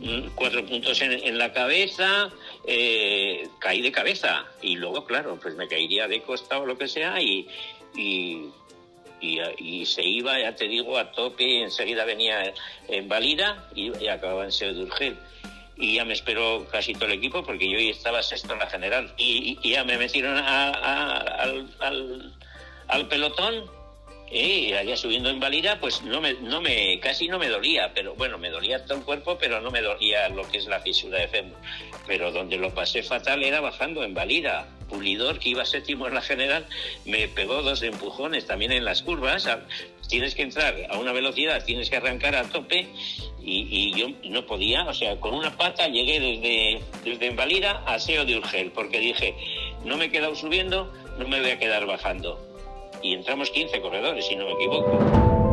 [0.00, 2.30] mm, cuatro puntos en, la cabeza,
[2.66, 4.44] eh, caí de cabeza.
[4.60, 7.48] Y luego, claro, pues me caería de costado o lo que sea y
[9.58, 12.52] y, se iba, ya te digo, a tope, enseguida venía
[12.88, 15.16] en Valida y, acababa en Seudurgel.
[15.76, 19.12] Y ya me esperó casi todo el equipo porque yo estaba sexto en la general.
[19.16, 21.68] Y, ya me metieron al,
[22.88, 23.70] al pelotón
[24.34, 28.16] y allá subiendo en Valira, pues no me, no me, casi no me dolía, pero
[28.16, 31.20] bueno, me dolía todo el cuerpo, pero no me dolía lo que es la fisura
[31.20, 31.56] de fémur.
[32.06, 34.66] Pero donde lo pasé fatal era bajando en Valira.
[34.94, 36.66] Pulidor, que iba séptimo en la general,
[37.04, 39.48] me pegó dos empujones también en las curvas.
[40.08, 42.88] tienes que entrar a una velocidad, tienes que arrancar a tope
[43.42, 48.24] y, yo no podía, o sea, con una pata llegué desde, desde Valira a Seo
[48.24, 49.34] de Urgel, porque dije,
[49.84, 52.38] no me he quedado subiendo, no me voy a quedar bajando.
[53.02, 55.43] Y entramos 15 corredores, si no me equivoco.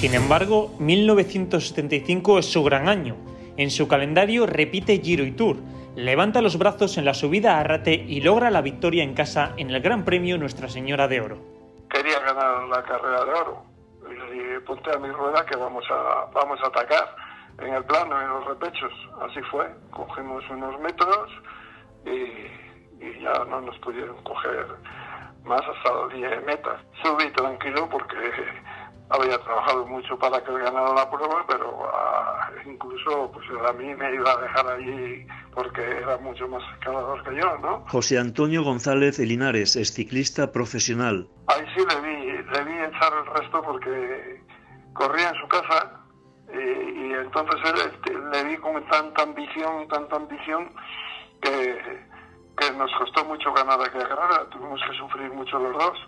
[0.00, 3.16] Sin embargo, 1975 es su gran año.
[3.58, 5.58] En su calendario repite Giro y Tour,
[5.94, 9.68] levanta los brazos en la subida a Arrate y logra la victoria en casa en
[9.68, 11.36] el Gran Premio Nuestra Señora de Oro.
[11.90, 13.62] Quería ganar la carrera de oro
[14.32, 17.14] y ponte a mi rueda que vamos a, vamos a atacar
[17.58, 18.92] en el plano, en los repechos.
[19.20, 21.30] Así fue, cogimos unos metros
[22.06, 24.66] y, ya no nos pudieron coger
[25.44, 26.80] más hasta los 10 metas.
[27.02, 28.16] Subí tranquilo porque
[29.10, 34.14] había trabajado mucho para que ganara la prueba, pero ah, incluso pues a mí me
[34.14, 37.84] iba a dejar allí porque era mucho más escalador que yo, ¿no?
[37.88, 41.28] José Antonio González Linares es ciclista profesional.
[41.48, 44.42] Ahí sí le vi, le vi echar el resto porque
[44.92, 46.00] corría en su casa
[46.52, 50.72] y, entonces este, le vi con tanta ambición, tanta ambición
[51.40, 52.06] que,
[52.56, 55.98] que nos costó mucho ganar aquella carrera, tuvimos que sufrir mucho los dos,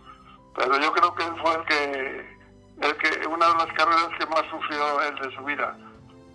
[0.56, 2.41] pero yo creo que él fue el que
[2.82, 5.76] el que una de las carreras que más sufrió él de su vida,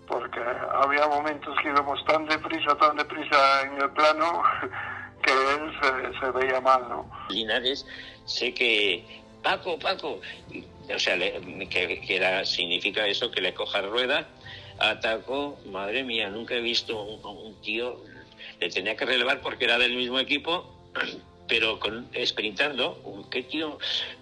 [0.08, 0.40] porque
[0.82, 4.44] había momentos que íbamos tan deprisa, tan deprisa en el plano,
[5.24, 7.10] que él se, veía mal, ¿no?
[7.30, 7.86] Linares,
[8.26, 10.22] sé que Paco, Paco,
[10.94, 14.28] o sea, que, era, significa eso, que le coja rueda,
[14.80, 17.98] atacó, madre mía, nunca he visto un, un tío,
[18.60, 20.74] le tenía que relevar porque era del mismo equipo,
[21.48, 23.80] pero con, sprintando, qué tío,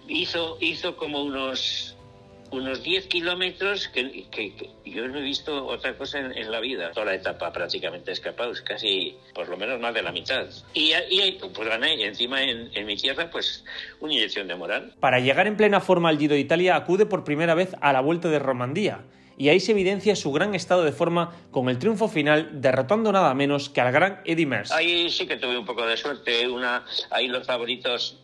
[0.08, 1.95] hizo, hizo como unos
[2.50, 4.26] unos 10 kilómetros que,
[4.84, 6.90] yo no he visto otra cosa en, la vida.
[6.92, 10.46] Toda la etapa prácticamente escapados, casi por lo menos más de la mitad.
[10.74, 13.64] Y, y pues gané, encima en, en, mi tierra, pues
[14.00, 14.94] una inyección de moral.
[15.00, 18.00] Para llegar en plena forma al Giro de Italia, acude por primera vez a la
[18.00, 19.04] Vuelta de Romandía.
[19.38, 23.34] Y ahí se evidencia su gran estado de forma con el triunfo final, derrotando nada
[23.34, 24.72] menos que al gran Eddie Merckx.
[24.72, 26.48] Ahí sí que tuve un poco de suerte.
[26.48, 28.18] Una, ahí los favoritos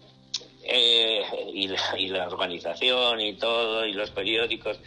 [0.74, 1.68] eh, y,
[2.08, 4.80] la, organización y todo, y los periódicos,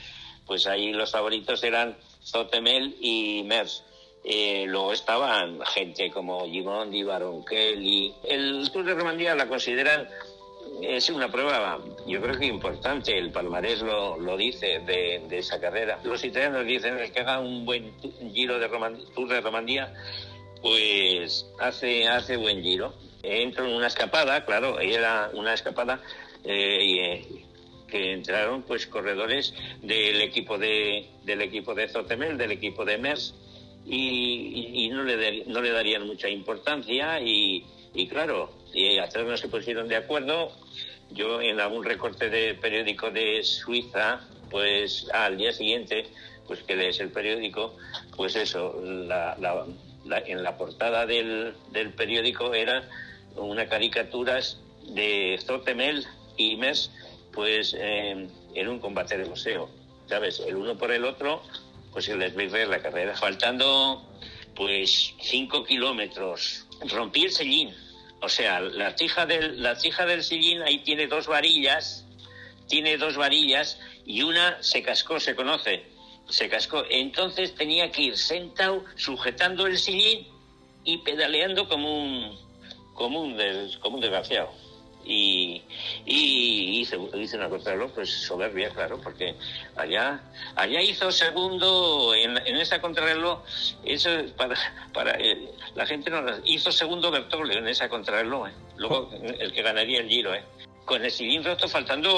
[0.45, 3.84] pues ahí los favoritos eran Zotemel y Mers.
[4.24, 8.12] Eh, luego estaban gente como Gimondi, Baron Kelly.
[8.24, 10.10] El Tour de Romandía la consideran
[10.82, 16.00] es una prueba, yo creo que importante, el palmarés lo, lo dice de, esa carrera.
[16.04, 17.93] Los italianos dicen que haga un buen
[18.34, 18.67] giro de
[19.13, 19.93] Tour de Romandía,
[20.63, 22.93] pues hace, hace buen giro
[23.26, 26.02] entro en una escapada, claro, era una escapada
[26.44, 27.46] eh, eh,
[27.88, 33.34] que entraron pues corredores del equipo de del equipo de Zotemel, del equipo de Mers
[33.86, 39.48] y, no, le no le darían mucha importancia y, y claro, y atrás no se
[39.48, 40.52] pusieron de acuerdo.
[41.12, 46.08] Yo en algún recorte de periódico de Suiza, pues al día siguiente,
[46.48, 47.78] pues que lees el periódico,
[48.16, 49.38] pues eso, la,
[50.26, 52.90] en la portada del, del periódico era
[53.36, 56.06] unas caricaturas de Zotemel
[56.38, 56.91] y Mes,
[57.34, 59.69] pues en un combate de boxeo,
[60.08, 60.39] ¿sabes?
[60.39, 61.41] El uno por el otro,
[61.95, 63.15] pues el desvirre la carrera.
[63.15, 64.04] Faltando,
[64.54, 66.65] pues, cinco kilómetros.
[66.89, 67.74] Rompí el sillín.
[68.21, 72.06] O sea, la tija del, la tija del sillín ahí tiene dos varillas,
[72.67, 75.86] tiene dos varillas y una se cascó, se conoce,
[76.30, 76.84] se cascó.
[76.89, 80.28] Entonces tenía que ir sentado, sujetando el sillín
[80.84, 82.38] y pedaleando como un,
[82.96, 83.38] como un,
[83.82, 84.50] como un desgraciado.
[85.08, 85.62] Y,
[86.04, 89.36] y hice, hice, una contrarreloj pues soberbia, claro, porque
[89.76, 90.20] allá,
[90.56, 93.44] allá hizo segundo, en, en esa contrarreloj,
[93.84, 94.56] eso para,
[94.94, 98.54] para eh, la gente no hizo segundo Bertolio en esa contrarreloj, eh.
[98.78, 100.44] luego el que ganaría el giro, eh.
[100.86, 102.12] con el sillín roto faltando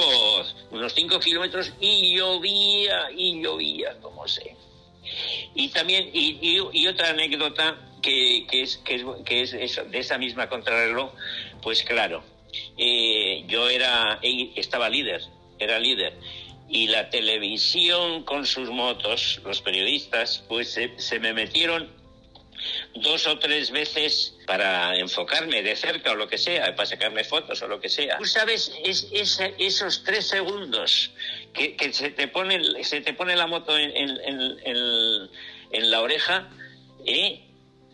[0.71, 4.55] unos 5 kilómetros y llovía, y llovía, como sé.
[5.55, 7.75] Y también, y, y otra anécdota,
[8.07, 11.11] que, es, que, es, de esa misma contrarreloj,
[11.61, 12.23] pues claro,
[12.77, 14.19] eh, yo era,
[14.55, 15.21] estaba líder,
[15.59, 16.13] era líder.
[16.69, 21.89] Y la televisión con sus motos, los periodistas, pues se, se me metieron
[22.95, 27.61] dos o tres veces para enfocarme de cerca o lo que sea, para sacarme fotos
[27.61, 28.17] o lo que sea.
[28.17, 29.07] Tú sabes, es,
[29.57, 31.11] esos tres segundos
[31.53, 34.19] que, que, se, te pone, se te pone la moto en, en,
[34.63, 35.29] en,
[35.71, 36.49] en la oreja,
[37.05, 37.46] ¿eh?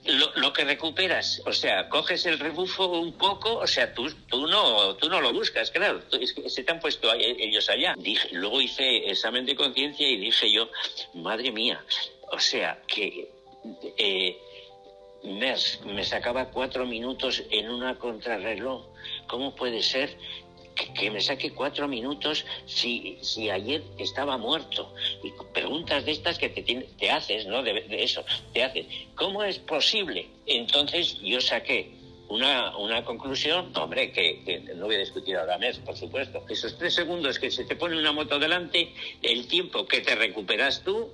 [0.05, 4.47] Lo, lo, que recuperas, o sea, coges el rebufo un poco, o sea, tú, tú,
[4.47, 7.95] no, tú no lo buscas, claro, que se te han puesto ellos allá.
[8.31, 10.69] Luego hice examen de conciencia y dije yo,
[11.13, 11.83] madre mía,
[12.31, 13.29] O sea, que
[13.97, 14.37] eh,
[15.23, 18.85] me sacaba cuatro minutos en una contrarreloj.
[19.27, 20.17] ¿Cómo puede ser
[20.73, 24.93] que, me saque cuatro minutos si, si ayer estaba muerto?
[25.23, 27.63] Y preguntas de estas que te, te haces, ¿no?
[27.63, 28.85] De, eso, te haces.
[29.15, 30.27] ¿Cómo es posible?
[30.45, 31.91] Entonces yo saqué
[32.29, 36.43] una, una conclusión, hombre, que, no voy a discutir ahora mes, por supuesto.
[36.49, 40.83] Esos tres segundos que se te pone una moto delante, el tiempo que te recuperas
[40.83, 41.11] tú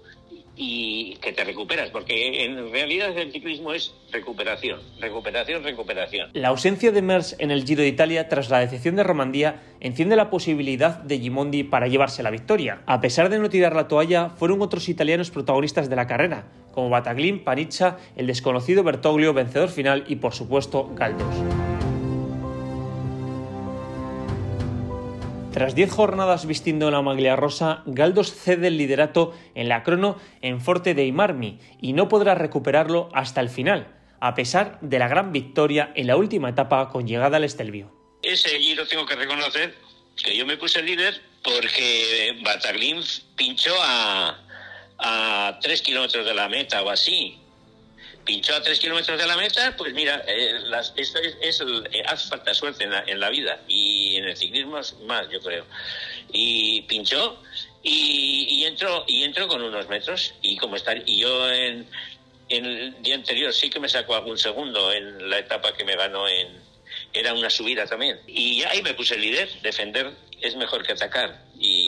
[0.62, 6.32] y que te recuperas, porque en realidad el ciclismo es recuperación, recuperación, recuperación.
[6.34, 10.18] La ausencia de Mers en el Giro de Italia tras la decepción de Romandía enciende
[10.18, 12.82] la posibilidad de Gimondi para llevarse la victoria.
[12.88, 16.44] A pesar de no tirar la toalla, fueron otros italianos protagonistas de la carrera,
[16.74, 21.79] como Bataglin, Paniccia, el desconocido Bertoglio, vencedor final y por supuesto Galdos.
[25.52, 30.62] Tras 10 jornadas vistiendo la maglia rosa, Galdos cede el liderato en la crono en
[30.62, 33.88] Forte dei Marmi y no podrá recuperarlo hasta el final,
[34.20, 37.92] a pesar de la gran victoria en la última etapa con llegada al Estelvio.
[38.22, 39.74] Ese giro tengo que reconocer
[40.24, 43.02] que yo me puse líder porque Bataglin
[43.36, 44.38] pinchó a,
[45.00, 47.40] a 3 kilómetros de la meta o así
[48.30, 50.54] pinchó a tres kilómetros de la meta, pues mira, eh,
[50.98, 55.40] esto es, eh, hace falta suerte en la, vida y en el ciclismo más, yo
[55.42, 55.66] creo.
[56.32, 57.42] Y pinchó
[57.82, 61.88] y, entró y entró con unos metros y como está y yo en,
[62.50, 66.28] el día anterior sí que me sacó algún segundo en la etapa que me ganó
[66.28, 66.48] en
[67.14, 70.12] era una subida también y ahí me puse el líder defender
[70.42, 71.79] es mejor que atacar y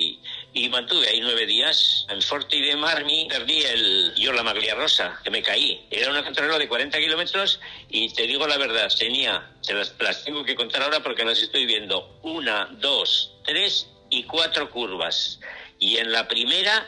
[0.53, 2.05] y mantuve ahí nueve días.
[2.09, 5.85] En Forti de Marmi perdí el yo la maglia rosa, que me caí.
[5.89, 10.23] Era una contrarreloj de 40 kilómetros y te digo la verdad, tenía, se las, las,
[10.23, 15.39] tengo que contar ahora porque las estoy viendo, una, dos, tres y cuatro curvas.
[15.79, 16.87] Y en la primera,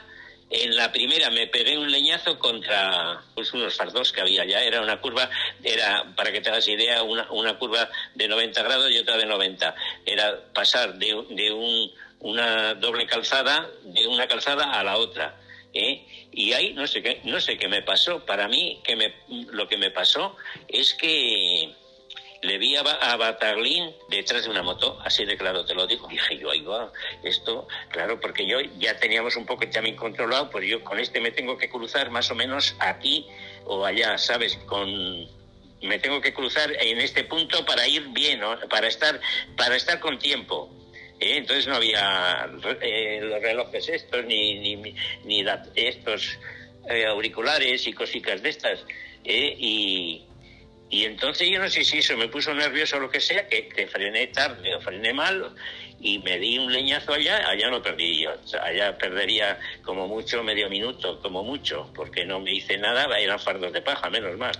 [0.49, 4.61] en la primera me pegué un leñazo contra pues, unos fardos que había ya.
[4.61, 5.29] Era una curva,
[5.63, 9.25] era, para que te hagas idea, una, una curva de 90 grados y otra de
[9.25, 9.73] 90.
[10.05, 11.91] Era pasar de, de un
[12.23, 15.39] una doble calzada de una calzada a la otra.
[15.73, 16.05] ¿eh?
[16.31, 18.25] Y ahí no sé qué, no sé qué me pasó.
[18.25, 19.13] Para mí, que me,
[19.51, 20.35] lo que me pasó
[20.67, 21.73] es que
[22.41, 23.33] le vi a, a
[24.09, 26.07] detrás de una moto, así de claro te lo digo.
[26.11, 26.91] Dije yo, ahí va,
[27.23, 31.31] esto, claro, porque yo ya teníamos un poco también controlado, pues yo con este me
[31.31, 33.27] tengo que cruzar más o menos aquí
[33.65, 34.57] o allá, ¿sabes?
[34.65, 35.27] Con
[35.81, 39.19] me tengo que cruzar en este punto para ir bien, para estar
[39.57, 40.69] para estar con tiempo.
[41.23, 41.37] ¿Eh?
[41.37, 42.49] entonces no había
[42.81, 44.95] eh, los relojes estos, ni, ni,
[45.25, 45.45] ni
[45.75, 46.37] estos
[46.89, 48.85] eh, auriculares y cositas de estas.
[49.23, 50.25] Y,
[50.89, 53.87] y, entonces yo no sé si eso me puso nervioso o lo que sea, que,
[53.87, 55.55] frené tarde o frené mal
[56.01, 60.69] y me di un leñazo allá, allá no perdí yo, allá perdería como mucho medio
[60.69, 64.53] minuto, como mucho, porque no me hice nada, eran fardos de paja, menos mal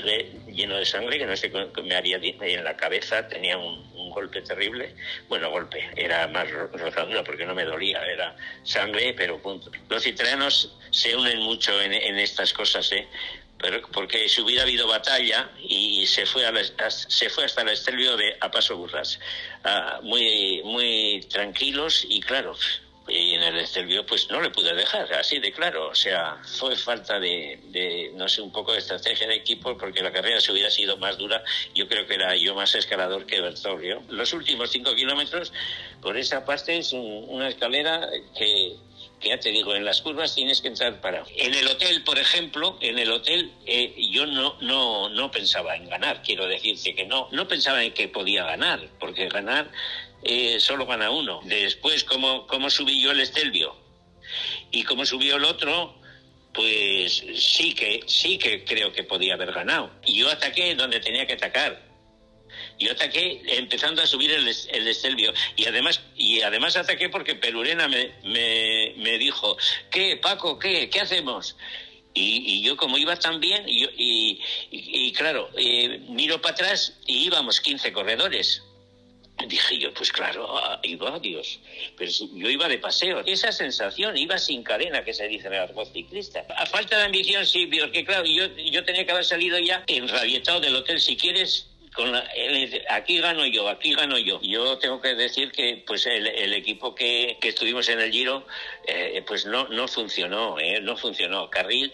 [0.00, 4.42] lleno de sangre, que no sé qué me haría en la cabeza, tenía un, golpe
[4.42, 4.94] terrible.
[5.28, 9.70] Bueno, golpe, era más rozadura porque no me dolía, era sangre, pero punto.
[9.88, 13.08] Los italianos se unen mucho en, estas cosas, ¿eh?
[13.58, 16.52] Pero porque si hubiera habido batalla y se fue, a
[16.90, 19.20] se fue hasta el estelvio de a paso burras,
[20.02, 22.56] muy, muy tranquilos y claro,
[23.08, 25.88] y en el Estelvio pues no le pude dejar, así de claro.
[25.88, 30.12] O sea, fue falta de, no sé, un poco de estrategia de equipo porque la
[30.12, 31.42] carrera si hubiera sido más dura,
[31.74, 34.02] yo creo que era yo más escalador que Bertoglio.
[34.08, 35.52] Los últimos cinco kilómetros,
[36.00, 38.76] por esa parte es una escalera que,
[39.20, 41.24] que ya te digo, en las curvas tienes que entrar para.
[41.36, 45.88] En el hotel, por ejemplo, en el hotel eh, yo no, no, no pensaba en
[45.88, 49.70] ganar, quiero decirte que no, no pensaba en que podía ganar, porque ganar
[50.22, 51.40] eh, solo gana uno.
[51.44, 53.76] Después, ¿cómo, ¿cómo subí yo el Estelvio?
[54.70, 55.94] Y cómo subió el otro,
[56.52, 59.90] pues sí que, sí que creo que podía haber ganado.
[60.04, 61.92] Y yo ataqué donde tenía que atacar.
[62.78, 65.32] Yo ataqué empezando a subir el, el Estelvio.
[65.56, 69.56] Y además, y además ataqué porque Perurena me, me, dijo,
[69.90, 71.56] ¿qué, Paco, qué, qué hacemos?
[72.14, 74.38] Y, yo como iba tan bien, y,
[74.70, 78.62] y, claro, eh, miro para atrás y íbamos 15 corredores.
[79.48, 80.48] Dije yo, pues claro,
[80.82, 81.60] iba Dios.
[81.96, 83.20] Pero yo iba de paseo.
[83.26, 86.44] Esa sensación, iba sin cadena, que se dice en el argot ciclista.
[86.56, 90.60] A falta de ambición, sí, porque claro, yo, yo tenía que haber salido ya enrabietado
[90.60, 91.00] del hotel.
[91.00, 92.12] Si quieres, con
[92.88, 94.40] aquí gano yo, aquí gano yo.
[94.42, 98.46] Yo tengo que decir que pues el, equipo que, estuvimos en el Giro,
[98.86, 101.50] eh, pues no, no funcionó, eh, no funcionó.
[101.50, 101.92] Carril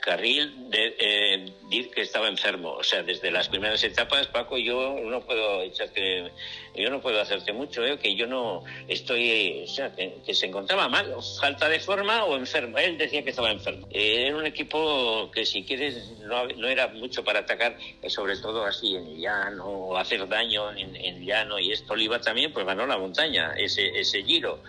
[0.00, 1.52] Carril de, eh,
[1.94, 2.72] que estaba enfermo.
[2.72, 6.32] O sea, desde las primeras etapas, Paco, yo no puedo echarte,
[6.74, 7.98] yo no puedo hacerte mucho, ¿eh?
[7.98, 12.78] que yo no estoy, o sea, que, se encontraba mal, falta de forma o enfermo.
[12.78, 13.88] Él decía que estaba enfermo.
[13.90, 18.36] Eh, era un equipo que si quieres no, no era mucho para atacar, eh, sobre
[18.36, 21.92] todo así en llano, hacer daño en, en llano y esto.
[21.92, 24.62] Oliva también, pues ganó la montaña, ese, ese giro.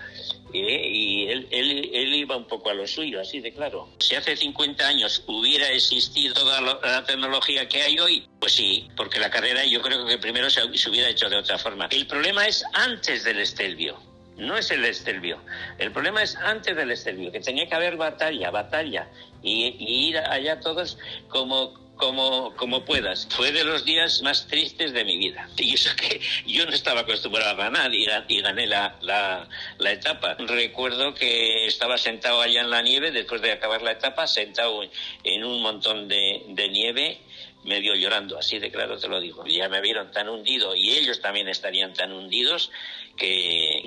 [0.54, 0.89] ¿eh?
[0.89, 3.89] y él, él, iba un poco a lo suyo, así de claro.
[3.99, 9.20] Si hace 50 años hubiera existido toda la tecnología que hay hoy, pues sí, porque
[9.20, 11.88] la carrera yo creo que primero se, hubiera hecho de otra forma.
[11.92, 14.00] El problema es antes del Estelvio.
[14.38, 15.42] No es el Estelvio.
[15.78, 19.10] El problema es antes del Estelvio, que tenía que haber batalla, batalla,
[19.44, 23.28] y ir allá todos como como, como puedas.
[23.30, 25.48] Fue de los días más tristes de mi vida.
[25.56, 28.06] Y eso que yo no estaba acostumbrado a ganar y,
[28.42, 30.36] gané la, la, etapa.
[30.39, 34.82] Recuerdo que estaba sentado allá en la nieve, después de acabar la etapa, sentado
[35.24, 37.22] en un montón de, de nieve
[37.64, 39.45] medio llorando, así de claro te lo digo.
[39.45, 42.72] Ya me vieron tan hundido y ellos también estarían tan hundidos
[43.18, 43.84] que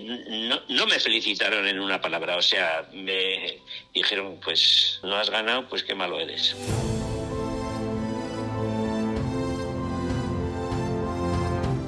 [0.48, 3.58] no, no, me felicitaron en una palabra, o sea, me
[3.92, 6.54] dijeron, pues no has ganado, pues qué malo eres.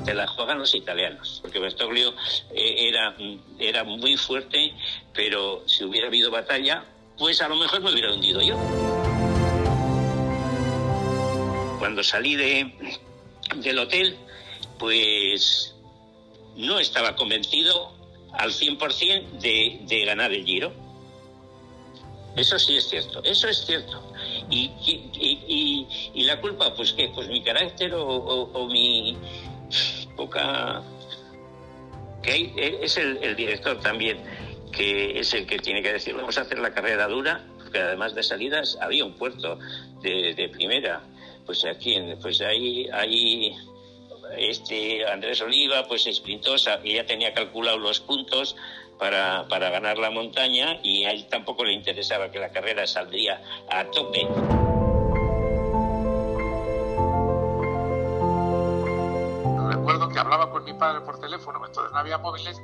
[0.07, 2.15] te la juegan los italianos, porque Bertoglio
[2.55, 3.17] eh, era,
[3.59, 4.73] era muy fuerte,
[5.13, 6.85] pero si hubiera habido batalla,
[7.19, 8.57] pues a lo mejor me hubiera hundido yo.
[11.87, 12.73] Cuando salí de,
[13.59, 14.17] del hotel,
[14.77, 15.73] pues
[16.57, 17.93] no estaba convencido
[18.33, 20.73] al 100% de, de ganar el giro.
[22.35, 24.03] Eso sí es cierto, eso es cierto.
[24.51, 26.75] ¿Y, y, y, la culpa?
[26.75, 29.17] Pues qué, pues mi carácter o mi,
[30.17, 30.83] poca...
[32.21, 34.19] que es el, director también,
[34.73, 38.15] que es el que tiene que decir, vamos a hacer la carrera dura, porque además
[38.17, 39.59] de salidas había un puerto
[40.03, 41.03] de, primera.
[41.47, 43.57] Pues aquí, pues ahí, ahí
[44.37, 48.57] este Andrés Oliva, pues sprintó, ya tenía calculado los puntos
[48.99, 53.41] para, para ganar la montaña y a él tampoco le interesaba que la carrera saldría
[53.71, 54.27] a tope.
[60.17, 62.59] que hablaba con mi padre por teléfono, entonces no había móviles,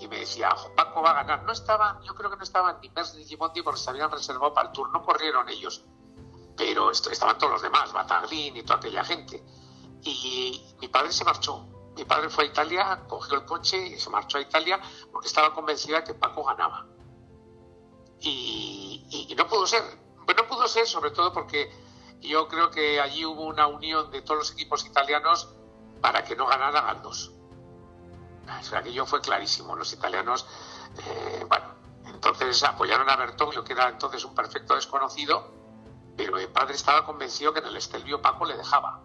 [0.00, 1.44] y me decía, Paco va a ganar.
[1.44, 4.52] No estaban, yo creo que no estaban ni Mers ni Gimonti porque se habían reservado
[4.52, 5.84] para el tour, no corrieron ellos,
[6.58, 9.42] pero estaban todos los demás, Bataglin y toda aquella gente.
[10.02, 11.66] Y mi padre se marchó.
[11.96, 14.80] Mi padre fue a Italia, cogió el coche y se marchó a Italia
[15.12, 16.86] porque estaba convencida que Paco ganaba.
[18.20, 19.82] Y, y no pudo ser.
[20.26, 21.70] Pero no pudo ser sobre todo porque
[22.20, 25.54] yo creo que allí hubo una unión de todos los equipos italianos
[26.00, 27.32] para que no ganara Galdós.
[28.74, 29.76] aquello fue clarísimo.
[29.76, 30.46] Los italianos,
[31.06, 35.57] eh, bueno, entonces apoyaron a Bertoglio, que era entonces un perfecto desconocido,
[36.18, 39.00] pero mi padre estaba convencido que en el Estelvio Paco le dejaba.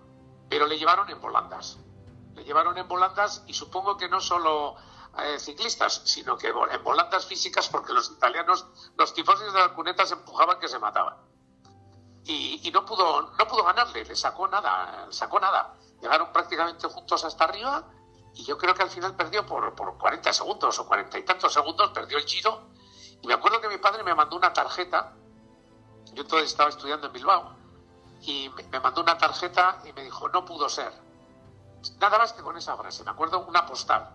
[0.49, 1.78] Pero le llevaron en volandas.
[2.34, 4.76] Le llevaron en volandas y supongo que no solo
[5.20, 8.66] eh, ciclistas, sino que en volandas físicas porque los italianos,
[8.97, 11.16] los tifones de la cuneta se empujaban que se mataban.
[12.26, 17.43] Y, no pudo no pudo ganarle, le sacó nada, sacó nada llegaron prácticamente juntos hasta
[17.43, 17.84] arriba
[18.34, 21.53] y yo creo que al final perdió por, por 40 segundos o 40 y tantos
[21.53, 22.70] segundos, perdió el giro.
[23.22, 25.16] Y me acuerdo que mi padre me mandó una tarjeta,
[26.14, 27.55] yo todavía estaba estudiando en Bilbao,
[28.22, 30.91] y me mandó una tarjeta y me dijo, no pudo ser.
[31.99, 34.09] Nada más que con esa frase, me acuerdo una postal,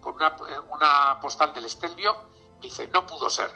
[0.00, 0.36] con una,
[0.70, 2.16] una postal del Estelvio,
[2.60, 3.50] dice, no pudo ser.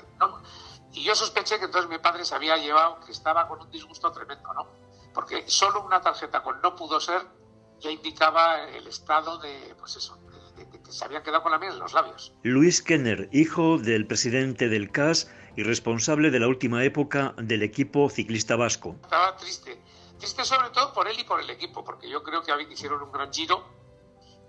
[0.93, 4.11] Y yo sospeché que entonces mi padre se había llevado, que estaba con un disgusto
[4.13, 4.67] tremendo, ¿no?
[5.15, 7.23] Porque solo una tarjeta con no pudo ser
[7.81, 10.17] ya indicaba el estado de, pues eso,
[10.57, 12.33] de, que se habían quedado con la miel en los labios.
[12.43, 18.09] Luis Kenner, hijo del presidente del CAS y responsable de la última época del equipo
[18.09, 18.97] ciclista vasco.
[19.03, 19.83] Estaba triste,
[20.19, 23.13] triste sobre todo por él y por el equipo, porque yo creo que hicieron un
[23.13, 23.65] gran giro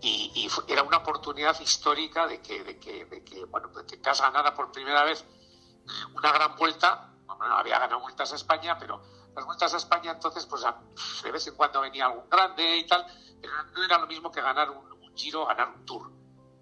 [0.02, 4.22] y, era una oportunidad histórica de que, de que, de que bueno, de que CAS
[4.22, 5.26] ganara por primera vez
[6.14, 7.10] una gran vuelta.
[7.26, 9.02] Bueno, había ganado vueltas a España, pero
[9.36, 10.64] las vueltas a España entonces, pues
[11.24, 13.06] de vez en cuando venía algún grande y tal,
[13.42, 16.12] pero no era lo mismo que ganar un, giro, ganar un tour.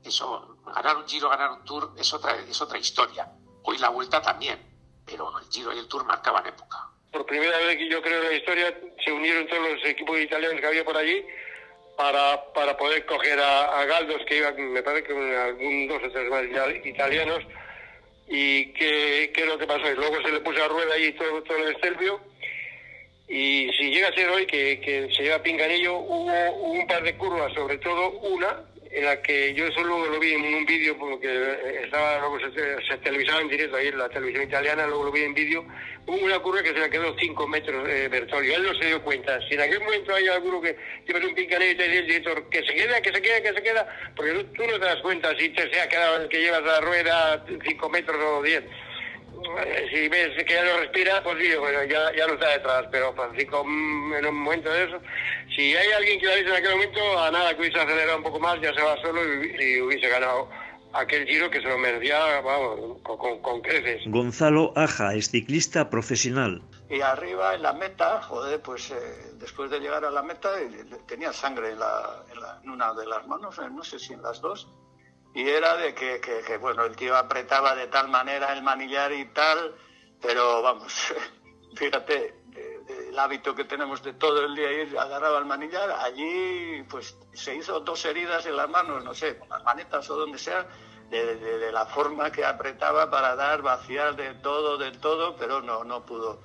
[0.04, 3.32] Eso, ganar un giro, ganar un tour es otra, es otra historia.
[3.64, 4.60] Hoy la vuelta también,
[5.06, 6.78] pero el giro y el tour marcaban época.
[7.12, 10.60] Por primera vez que yo creo en la historia se unieron todos los equipos italianos
[10.60, 11.26] que había por allí
[11.98, 16.30] para, para poder coger a, Galdos, que iban, me parece que algún dos o tres
[16.30, 16.44] más
[16.86, 17.44] italianos,
[18.28, 19.92] y qué, qué es lo que pasó.
[19.92, 22.22] Y luego se le puso a rueda ahí todo, todo el Estelvio
[23.32, 27.54] y si llega a ser hoy que, se lleva Pinganillo, hubo, un par de curvas,
[27.54, 32.20] sobre todo una, en la que yo solo lo vi en un vídeo porque estaba
[32.20, 35.66] luego se, televisaba en directo ahí en la televisión italiana luego lo vi en vídeo
[36.06, 38.56] hubo una curva que se le quedó 5 metros de Bertolio.
[38.56, 39.40] Él no se dio cuenta.
[39.48, 40.76] Si en aquel momento hay alguno que
[41.06, 43.54] lleva un pincanillo y te dice el director que se queda que se queda que
[43.54, 46.64] se queda porque tú, no te das cuenta si te se ha quedado que llevas
[46.64, 48.64] la rueda 5 metros o 10
[49.92, 53.14] si ves que ya no respira, pues sí, bueno, ya, ya no está detrás, pero
[53.14, 55.00] Francisco mm, en un momento de eso,
[55.56, 58.24] si hay alguien que lo dice en aquel momento, a nada que hubiese acelerado un
[58.24, 60.50] poco más, ya se va solo y, hubiese ganado
[60.94, 64.02] aquel giro que se lo merecía, vamos, con, creces.
[64.08, 66.62] Gonzalo Aja es ciclista profesional.
[66.90, 68.96] Y arriba en la meta, joder, pues eh,
[69.36, 70.70] después de llegar a la meta eh,
[71.08, 72.26] tenía sangre en, la,
[72.64, 74.68] en, una de las manos, eh, no sé si en las dos,
[75.34, 79.26] y era de que, que, bueno, el tío apretaba de tal manera el manillar y
[79.26, 79.76] tal,
[80.22, 81.14] pero vamos,
[81.76, 82.36] fíjate,
[83.10, 87.56] el hábito que tenemos de todo el día ir agarrado al manillar, allí pues se
[87.56, 90.68] hizo dos heridas en las manos, no sé, con las manetas o donde sea,
[91.10, 95.84] de, de, la forma que apretaba para dar, vaciar de todo, de todo, pero no,
[95.84, 96.40] no pudo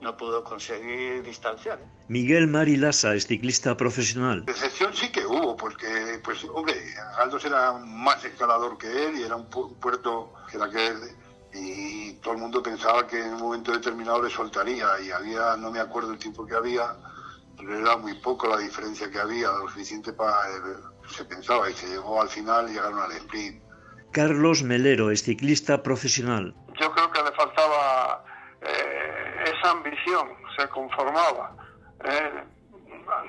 [0.00, 1.78] no pudo conseguir distanciar.
[2.08, 4.44] Miguel Marilasa es ciclista profesional.
[4.44, 6.74] Decepción sí que hubo, porque, pues, hombre,
[7.18, 10.96] Aldos era más escalador que él y era un puerto que era que él,
[11.54, 15.70] y todo el mundo pensaba que en un momento determinado le soltaría y había, no
[15.70, 16.94] me acuerdo el tiempo que había,
[17.56, 20.36] pero era muy poco la diferencia que había, lo suficiente para,
[21.08, 23.62] se pensaba y se llegó al final y llegaron al sprint.
[24.12, 26.54] Carlos Melero es ciclista profesional.
[26.80, 28.24] Yo creo que le faltaba
[28.62, 28.95] eh,
[29.58, 31.52] esa ambición, se conformaba.
[32.04, 32.44] Eh,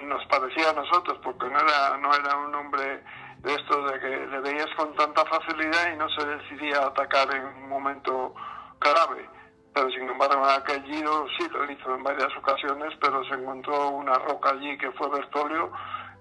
[0.04, 3.04] nos parecía a nosotros, porque no era, no era un hombre
[3.40, 7.34] de estos de que le veías con tanta facilidad y no se decidía a atacar
[7.34, 8.34] en un momento
[8.80, 9.30] grave.
[9.74, 13.90] Pero sin embargo, en aquel giro sí lo hizo en varias ocasiones, pero se encontró
[13.90, 15.72] una roca allí que fue Bertolio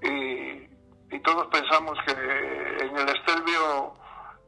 [0.02, 0.76] y,
[1.24, 3.94] todos pensamos que en el Estelvio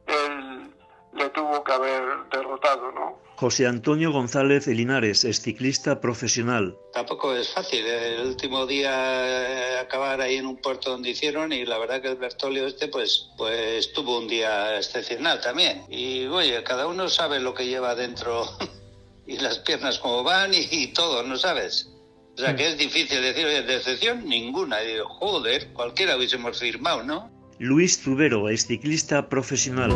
[0.05, 0.73] él
[1.13, 3.29] le tuvo que haber derrotado, ¿no?
[3.39, 6.77] José Antonio González Linares es ciclista profesional.
[6.91, 7.85] Tampoco es fácil.
[7.85, 12.09] El último día eh, acabar ahí en un puerto donde hicieron y la verdad que
[12.09, 15.85] el Bertolio este pues, pues tuvo un día excepcional también.
[15.87, 18.45] Y oye, cada uno sabe lo que lleva dentro
[19.25, 21.89] y las piernas cómo van y, todo, ¿no sabes?
[22.35, 24.83] O sea que es difícil decir, oye, decepción ninguna.
[24.83, 27.31] Y joder, cualquiera hubiésemos firmado, ¿no?
[27.57, 29.91] Luis Zubero es ciclista profesional.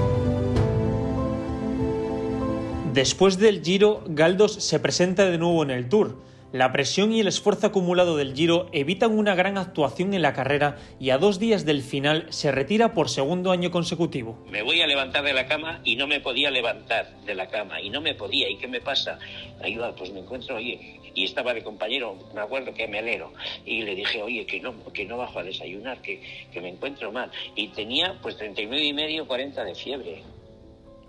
[2.93, 6.15] Después del Giro, Galdos se presenta de nuevo en el Tour.
[6.51, 10.77] La presión y el esfuerzo acumulado del Giro evitan una gran actuación en la carrera
[10.99, 14.37] y a dos días del final se retira por segundo año consecutivo.
[14.51, 17.81] Me voy a levantar de la cama y no me podía levantar de la cama
[17.81, 18.47] y no me podía.
[18.47, 19.17] ¿Y qué me pasa?
[19.63, 23.33] Ayuda, pues me encuentro, oye, y estaba de compañero, me acuerdo que me melero,
[23.65, 26.21] y le dije, oye, que no, que no bajo a desayunar, que,
[26.51, 27.31] que me encuentro mal.
[27.55, 30.21] Y tenía pues 39 y medio, 40 de fiebre.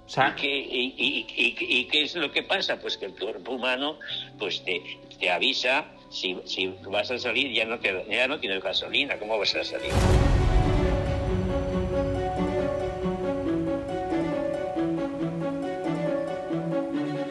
[0.07, 2.79] ¿Y, qué, es lo que pasa?
[2.79, 3.99] Pues que el cuerpo humano
[4.39, 4.83] pues te,
[5.19, 9.39] te avisa si, si, vas a salir ya no, te, ya no tienes gasolina, ¿cómo
[9.39, 9.93] vas a salir?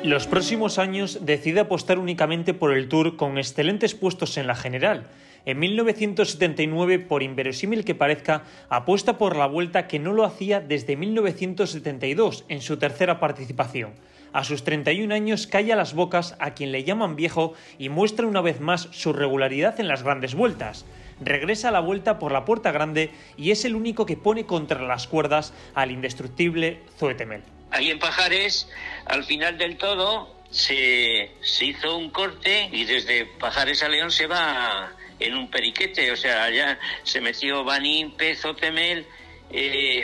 [0.04, 5.08] Los próximos años decide apostar únicamente por el Tour con excelentes puestos en la general
[5.46, 10.96] en 1979, por inverosímil que parezca, apuesta por la vuelta que no lo hacía desde
[10.96, 13.92] 1972 en su tercera participación.
[14.32, 18.42] A sus 31 años calla las bocas a quien le llaman viejo y muestra una
[18.42, 20.86] vez más su regularidad en las grandes vueltas.
[21.22, 24.82] Regresa a la vuelta por la puerta grande y es el único que pone contra
[24.82, 27.44] las cuerdas al indestructible Zoetemel.
[27.74, 28.70] Ahí en Pajares,
[29.06, 34.28] al final del todo, se, se hizo un corte y desde Pajares a León se
[34.28, 39.08] va en un periquete, o sea, allá se metió Banín, Pezo, Temel,
[39.50, 40.04] eh,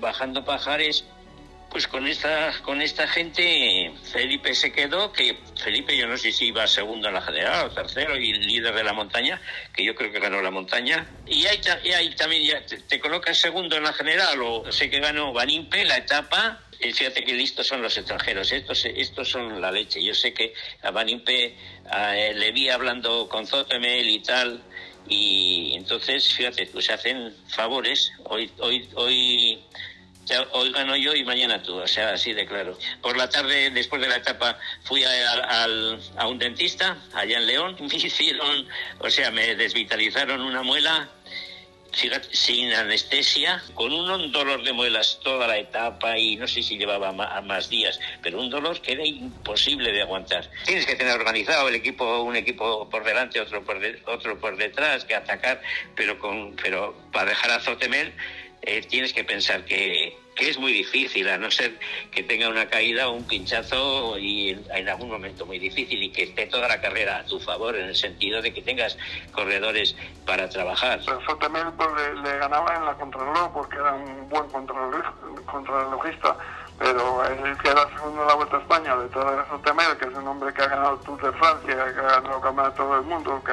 [0.00, 1.04] bajando pajares,
[1.76, 6.46] pues con esta, con esta gente Felipe se quedó, que Felipe yo no sé si
[6.46, 9.42] iba segundo en la general o tercero y líder de la montaña,
[9.74, 11.06] que yo creo que ganó la montaña.
[11.26, 11.60] Y ahí,
[11.94, 15.98] ahí también ya te, colocas segundo en la general o sé que ganó Banimpe la
[15.98, 20.02] etapa y fíjate que listos son los extranjeros, estos, estos son la leche.
[20.02, 21.58] Yo sé que a Banimpe
[22.34, 24.62] le vi hablando con Zotemel y tal,
[25.08, 28.12] y entonces, fíjate, pues hacen favores.
[28.24, 29.62] Hoy, hoy, hoy,
[30.52, 32.78] hoy gano yo y mañana tú, o sea, así de claro.
[33.00, 35.64] Por la tarde, después de la etapa, fui a,
[36.16, 38.68] a un dentista allá en León, me hicieron,
[38.98, 41.08] o sea, me desvitalizaron una muela
[42.30, 47.12] sin anestesia, con un dolor de muelas toda la etapa y no sé si llevaba
[47.12, 50.50] más, días, pero un dolor que era imposible de aguantar.
[50.66, 55.04] Tienes que tener organizado el equipo, un equipo por delante, otro por, otro por detrás,
[55.04, 55.62] que atacar,
[55.94, 58.12] pero, con, pero para dejar a Zotemel
[58.66, 61.78] eh, tienes que pensar que, es muy difícil, a no ser
[62.10, 66.24] que tenga una caída o un pinchazo y en, algún momento muy difícil y que
[66.24, 68.98] esté toda la carrera a tu favor en el sentido de que tengas
[69.32, 69.96] corredores
[70.26, 70.98] para trabajar.
[70.98, 71.88] Eso también pues,
[72.22, 76.36] le, ganaba en la contrarreloj porque era un buen contrarrelojista
[76.78, 80.08] pero el que era segundo en la Vuelta a España de todo eso Temel, que
[80.08, 83.02] es un hombre que ha ganado Tour de Francia, que ha ganado el Campeonato del
[83.02, 83.52] Mundo, que,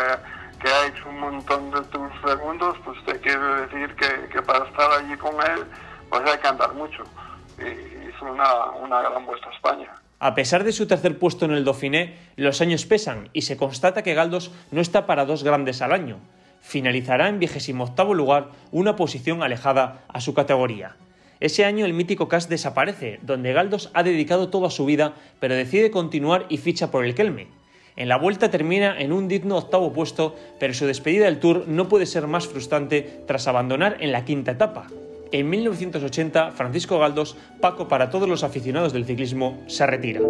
[0.64, 4.92] que ha hecho un montón de Tours segundos, pues te quiero decir que, para estar
[4.92, 5.66] allí con él,
[6.10, 7.04] pues hay que andar mucho.
[7.60, 9.90] Y hizo una, gran Vuelta a España.
[10.20, 14.04] A pesar de su tercer puesto en el Dauphiné, los años pesan y se constata
[14.04, 16.20] que Galdos no está para dos grandes al año.
[16.62, 20.96] Finalizará en vigésimo octavo lugar, una posición alejada a su categoría.
[21.42, 25.92] Ese año el mítico Cas desaparece, donde Galdos ha dedicado toda su vida, pero decide
[25.92, 27.50] continuar y ficha por el Kelme.
[27.96, 31.88] En la vuelta termina en un digno octavo puesto, pero su despedida del Tour no
[31.88, 34.88] puede ser más frustrante tras abandonar en la quinta etapa.
[35.32, 40.22] En 1980, Francisco Galdos, Paco para todos los aficionados del ciclismo, se retira.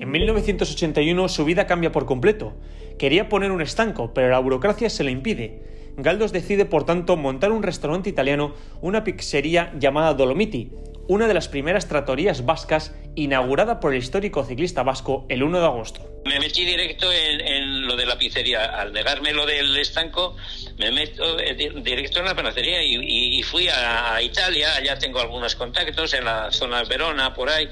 [0.00, 2.54] En 1981 su vida cambia por completo.
[2.98, 5.60] Quería poner un estanco, pero la burocracia se le impide.
[5.96, 10.70] Galdos decide por tanto montar un restaurante italiano, una pizzería llamada Dolomiti,
[11.08, 15.64] una de las primeras tratorías vascas inaugurada por el histórico ciclista vasco el 1 de
[15.66, 16.16] agosto.
[16.26, 18.64] Me metí directo en, lo de la pizzería.
[18.64, 20.36] Al negarme lo del estanco,
[20.76, 24.74] me meto eh, directo en la panacería y, fui a, Italia.
[24.74, 27.68] Allá tengo algunos contactos en la zona de Verona, por ahí,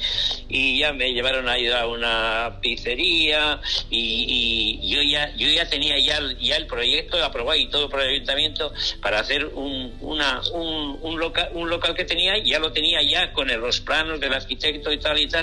[0.49, 3.61] y ya me llevaron a ir a una pizzería.
[3.90, 8.11] Y, yo ya yo ya tenía ya, ya el proyecto aprobado y todo por el
[8.11, 8.72] ayuntamiento
[9.03, 13.32] para hacer un, una, un, un, local, un local que tenía, ya lo tenía ya
[13.32, 15.34] con los planos del arquitecto y tal y tal.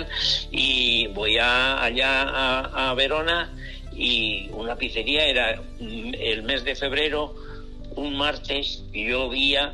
[0.51, 3.53] Y voy allá a, a Verona
[3.93, 7.35] y una pizzería era el mes de febrero,
[7.95, 9.73] un martes, llovía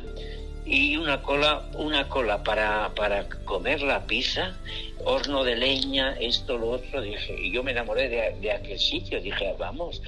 [0.68, 4.54] y una cola, una cola para, para comer la pizza,
[5.04, 9.54] horno de leña, esto, lo otro, dije, y yo me enamoré de, aquel sitio, dije,
[9.58, 10.02] vamos,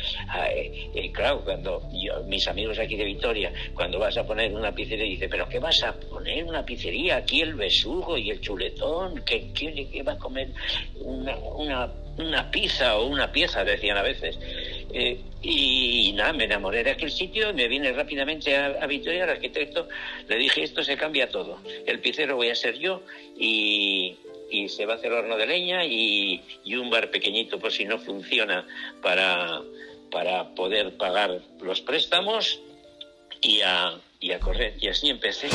[0.50, 1.82] eh, eh, claro, cuando
[2.26, 5.82] mis amigos aquí de Vitoria, cuando vas a poner una pizzería, dice, pero ¿qué vas
[5.82, 7.16] a poner una pizzería?
[7.16, 10.50] Aquí el besugo y el chuletón, ¿qué, qué, va a comer
[10.96, 13.64] una, una, una pizza o una pieza?
[13.64, 14.38] Decían a veces.
[14.93, 19.88] Eh, y, nada, me enamoré de aquel sitio, me vine rápidamente a, Vitoria, al arquitecto,
[20.28, 23.03] le dije, esto se cambia todo, el pizzero voy a ser yo
[23.38, 24.16] y,
[24.68, 26.43] se va a hacer horno de leña y,
[26.76, 28.66] un bar pequeñito por si no funciona
[29.01, 29.62] para,
[30.11, 32.61] para poder pagar los préstamos
[33.41, 34.74] y a, y a correr.
[34.80, 35.49] Y así empecé.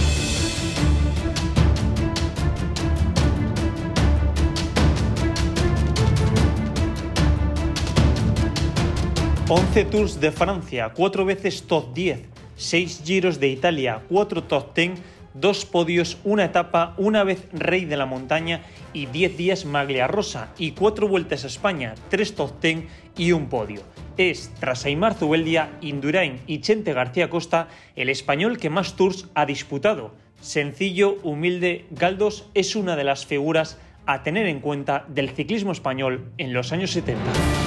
[9.47, 12.19] 11 Tours de Francia, 4 veces top 10,
[12.55, 14.93] 6 Giros de Italia, 4 top 10,
[15.35, 20.51] 2 podios, una etapa, una vez rey de la montaña y 10 días maglia rosa
[20.57, 22.85] y 4 vueltas a España, 3 top 10
[23.17, 23.83] y un podio.
[24.17, 29.45] Es, tras Aymar Zubeldia, Indurain y Chente García Costa, el español que más tours ha
[29.45, 30.15] disputado.
[30.41, 33.77] Sencillo, humilde, Galdos es una de las figuras
[34.07, 37.64] a tener en cuenta del ciclismo español en los años 70.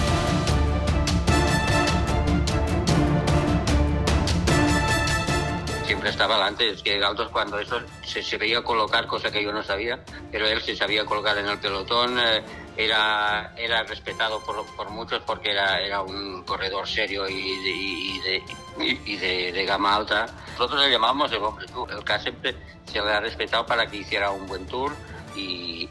[6.18, 6.70] Estaba delante.
[6.70, 10.00] Es que Galdos cuando eso se, se, veía colocar, cosa que yo no sabía,
[10.32, 12.42] pero él se sabía colocar en el pelotón, eh,
[12.76, 18.42] era, era respetado por, por, muchos porque era, era un corredor serio y de,
[18.80, 20.26] y de, de, gama alta.
[20.52, 21.88] Nosotros le llamamos el hombre tour.
[21.92, 24.92] El K siempre se le ha respetado para que hiciera un buen tour
[25.36, 25.88] y,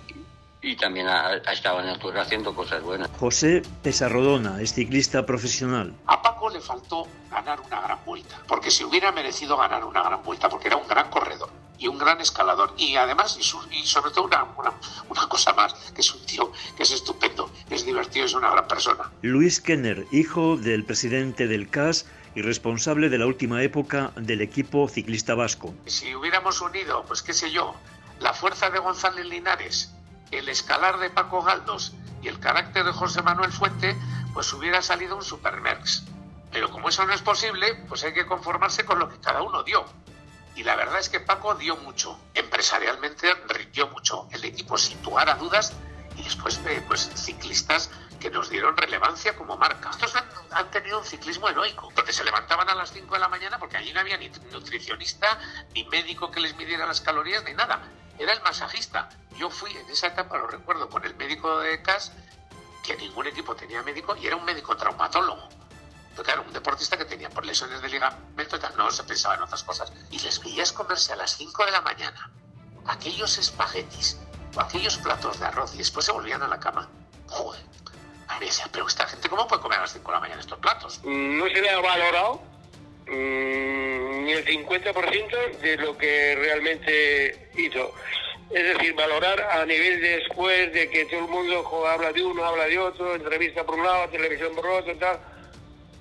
[0.61, 3.09] y también ha, estado en el Tour haciendo cosas buenas.
[3.19, 5.93] José Pesarrodona es ciclista profesional.
[6.07, 10.23] A Paco le faltó ganar una gran vuelta, porque se hubiera merecido ganar una gran
[10.23, 12.73] vuelta, porque era un gran corredor y un gran escalador.
[12.77, 14.43] Y además, y, sobre todo una,
[15.09, 18.67] una, cosa más, que es un tío que es estupendo, es divertido, es una gran
[18.67, 19.11] persona.
[19.21, 24.87] Luis Kenner, hijo del presidente del CAS y responsable de la última época del equipo
[24.87, 25.73] ciclista vasco.
[25.85, 27.75] Si hubiéramos unido, pues qué sé yo,
[28.19, 29.93] la fuerza de González Linares
[30.31, 33.95] el escalar de Paco Galdos y el carácter de José Manuel Fuente,
[34.33, 36.03] pues hubiera salido un Supermerx.
[36.51, 39.63] Pero como eso no es posible, pues hay que conformarse con lo que cada uno
[39.63, 39.85] dio.
[40.55, 42.19] Y la verdad es que Paco dio mucho.
[42.33, 43.27] Empresarialmente
[43.71, 44.27] dio mucho.
[44.31, 45.73] El equipo sin a dudas
[46.15, 49.91] y después pues ciclistas que nos dieron relevancia como marca.
[49.91, 53.27] Estos han, han, tenido un ciclismo heroico, donde se levantaban a las 5 de la
[53.27, 55.39] mañana porque allí no había ni nutricionista,
[55.75, 57.79] ni médico que les midiera las calorías, ni nada.
[58.17, 59.09] Era el masajista.
[59.37, 62.11] Yo fui en esa etapa, lo recuerdo, con el médico de CAS
[62.83, 65.49] que ningún equipo tenía médico y era un médico traumatólogo.
[66.11, 69.63] Pero claro, un deportista que tenía por lesiones de ligamento no se pensaba en otras
[69.63, 69.91] cosas.
[70.09, 72.31] Y les veías comerse a las 5 de la mañana
[72.87, 74.17] aquellos espaguetis
[74.55, 76.89] o aquellos platos de arroz y después se volvían a la cama.
[77.27, 77.61] Joder.
[78.29, 80.59] A decía, pero esta gente, ¿cómo puede comer a las 5 de la mañana estos
[80.59, 81.01] platos?
[81.03, 82.56] No se le ha valorado mm,
[83.09, 87.93] ni el 50% de lo que realmente hizo.
[88.49, 92.45] Es decir, valorar a nivel de después de que todo el mundo habla de uno,
[92.45, 95.19] habla de otro, entrevista por un lado, televisión por otro, tal.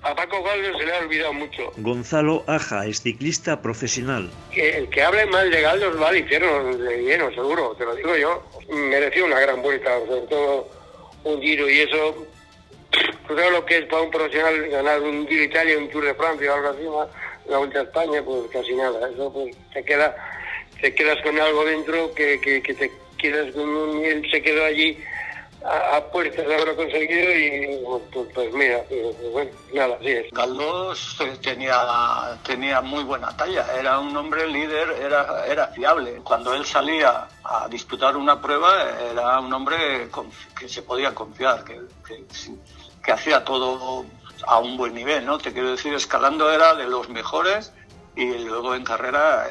[0.03, 1.73] A Paco Galdo se le ha olvidado mucho.
[1.77, 4.29] Gonzalo Aja es ciclista profesional.
[4.51, 7.95] Que el que hable mal de Galdos va al infierno de lleno, seguro, te lo
[7.95, 8.43] digo yo.
[8.69, 10.69] Mereció una gran vuelta, sobre todo
[11.23, 12.26] un giro y eso.
[13.27, 16.15] Tú sabes lo que es para un profesional ganar un Giro Italia, un Tour de
[16.15, 17.07] Francia o algo así, más,
[17.49, 19.09] la Vuelta a España, pues casi nada.
[19.09, 20.15] Eso pues te queda,
[20.81, 24.63] te quedas con algo dentro que, que, que te quedas con un, él se quedó
[24.63, 24.97] allí
[25.63, 27.83] a, puertas de haberlo conseguido y
[28.13, 30.31] pues, pues mira, pues, pues, bueno, nada, así es.
[30.31, 36.21] Galdós eh, tenía, tenía muy buena talla, era un hombre líder, era, era fiable.
[36.23, 40.09] Cuando él salía a disputar una prueba era un hombre
[40.57, 42.23] que se podía confiar, que, que,
[43.07, 44.05] que hacía todo
[44.45, 45.37] a un buen nivel, ¿no?
[45.37, 47.71] Te quiero decir, escalando era de los mejores
[48.17, 49.47] y luego en carrera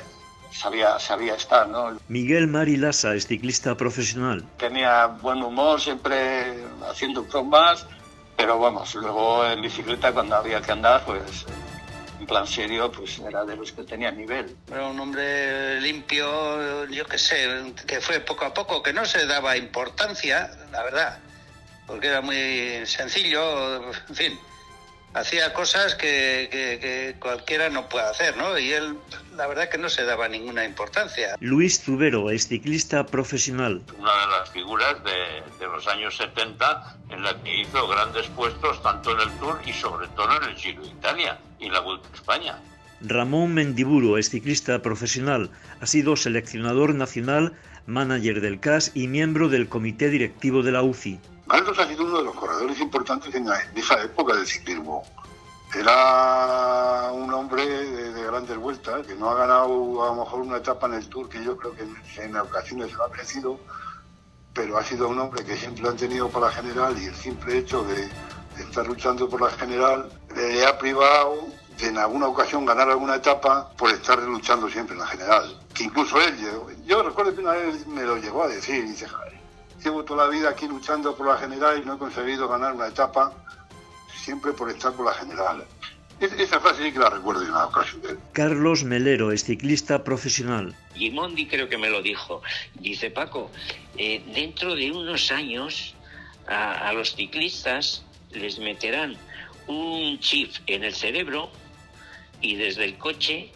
[0.52, 1.66] sabía, sabía estar.
[1.66, 1.98] ¿no?
[2.09, 4.44] Miguel Mari Lassa es ciclista profesional.
[4.59, 7.86] Tenía buen humor, siempre haciendo bromas,
[8.36, 11.46] pero vamos, luego en bicicleta cuando había que andar, pues
[12.20, 14.54] en plan serio, pues era de los que tenía nivel.
[14.70, 19.24] Era un hombre limpio, yo qué sé, que fue poco a poco, que no se
[19.24, 21.20] daba importancia, la verdad,
[21.87, 24.39] porque era muy sencillo, en fin
[25.16, 28.59] hacía cosas que, cualquiera no puede hacer, ¿no?
[28.59, 28.97] Y él,
[29.34, 31.37] la verdad que no se daba ninguna importancia.
[31.41, 33.82] Luis Zubero es ciclista profesional.
[33.99, 39.12] Una de las figuras de, los años 70 en la que hizo grandes puestos tanto
[39.12, 42.14] en el Tour y sobre todo en el Giro de Italia y la Vuelta a
[42.14, 42.59] España.
[43.01, 45.51] Ramón Mendiburo es ciclista profesional.
[45.80, 47.55] Ha sido seleccionador nacional,
[47.87, 51.20] manager del CAS y miembro del comité directivo de la UCI.
[51.47, 55.05] Galdos ha sido uno de los corredores importantes en, esa época del ciclismo.
[55.74, 60.86] Era un hombre de, grandes vueltas, que no ha ganado a lo mejor una etapa
[60.86, 61.84] en el Tour, que yo creo que
[62.22, 63.61] en, ocasiones se lo ha merecido,
[64.53, 67.14] pero ha sido un hombre que siempre lo han tenido por la general y el
[67.14, 68.09] simple hecho de,
[68.61, 71.47] estar luchando por la general le ha privado
[71.78, 75.61] de en alguna ocasión ganar alguna etapa por estar luchando siempre en la general.
[75.74, 78.88] Que incluso él, yo, yo recuerdo que una vez me lo llegó a decir, y
[78.88, 79.07] dice,
[79.83, 82.89] llevo toda la vida aquí luchando por la general y no he conseguido ganar una
[82.89, 83.33] etapa,
[84.14, 85.64] siempre por estar por la general.
[86.20, 88.03] esa frase sí que la recuerdo en una ocasión.
[88.33, 90.74] Carlos Melero es ciclista profesional.
[90.95, 92.43] Gimondi creo que me lo dijo.
[92.74, 93.51] Dice Paco,
[93.97, 95.95] eh, dentro de unos años
[96.49, 99.16] a, a los ciclistas les meterán
[99.66, 101.51] un chip en el cerebro
[102.41, 103.53] y desde el coche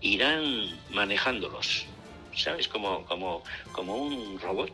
[0.00, 1.86] irán manejándolos.
[2.34, 2.68] ¿Sabes?
[2.68, 3.42] Como, como,
[3.72, 4.70] como un robot.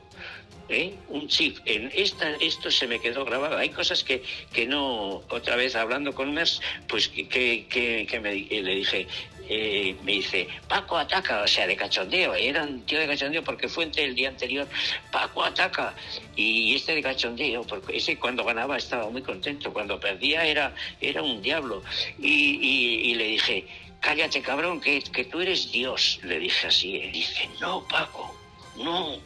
[0.68, 0.94] ¿Eh?
[1.08, 1.58] un chip.
[1.64, 3.56] En esta, esto se me quedó grabado.
[3.56, 8.74] Hay cosas que, que no, otra vez hablando con Mers, pues que, que, me, le
[8.74, 9.06] dije,
[9.48, 13.68] eh, me dice, Paco ataca, o sea, de cachondeo, era un tío de cachondeo porque
[13.68, 14.66] fue el día anterior,
[15.12, 15.94] Paco ataca,
[16.34, 21.22] y este de cachondeo, porque ese cuando ganaba estaba muy contento, cuando perdía era, era
[21.22, 21.82] un diablo,
[22.18, 23.66] y, y, le dije,
[24.00, 27.10] cállate cabrón, que, que tú eres Dios, le dije así, ¿eh?
[27.12, 28.34] dice, no, Paco,
[28.76, 29.18] no,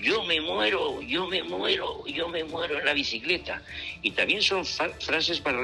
[0.00, 3.62] yo me muero, yo me muero, yo me muero en la bicicleta.
[4.02, 5.60] Y también son frases para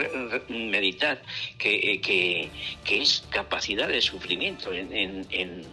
[0.49, 1.23] meditar,
[1.59, 2.51] que, que,
[3.03, 5.67] es capacidad de sufrimiento en,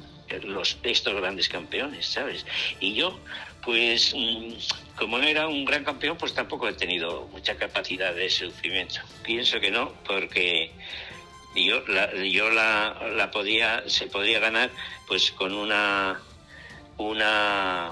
[0.44, 2.46] los, estos grandes campeones, ¿sabes?
[2.80, 3.20] Y yo,
[3.64, 4.54] pues, mm,
[4.98, 9.02] como no era un gran campeón, pues tampoco he tenido mucha capacidad de sufrimiento.
[9.24, 10.72] Pienso que no, porque
[11.56, 14.72] yo la, yo la, la podía, se podría ganar
[15.08, 16.20] pues con una
[16.98, 17.92] una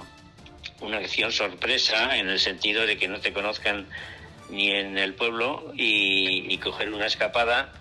[0.82, 3.88] una acción sorpresa en el sentido de que no te conozcan
[4.50, 7.74] ni en el pueblo y, coger una escapada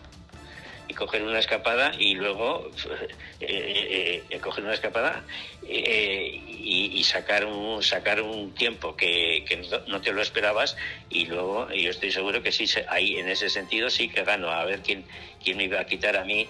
[0.88, 2.70] y coger una escapada y luego
[3.40, 5.24] eh, eh, eh, coger una escapada
[5.62, 9.44] y, sacar un sacar un tiempo que,
[9.88, 10.76] no te lo esperabas
[11.08, 14.50] y luego yo estoy seguro que sí ahí en ese sentido sí que gano.
[14.50, 15.04] A ver quién
[15.42, 16.46] quién me iba a quitar a mí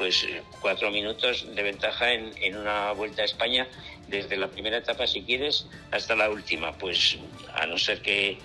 [0.00, 0.26] pues
[0.62, 3.68] cuatro minutos de ventaja en, en una vuelta a España
[4.08, 6.72] desde la primera etapa, si quieres, hasta la última.
[6.72, 7.18] Pues
[7.52, 8.38] a no ser que,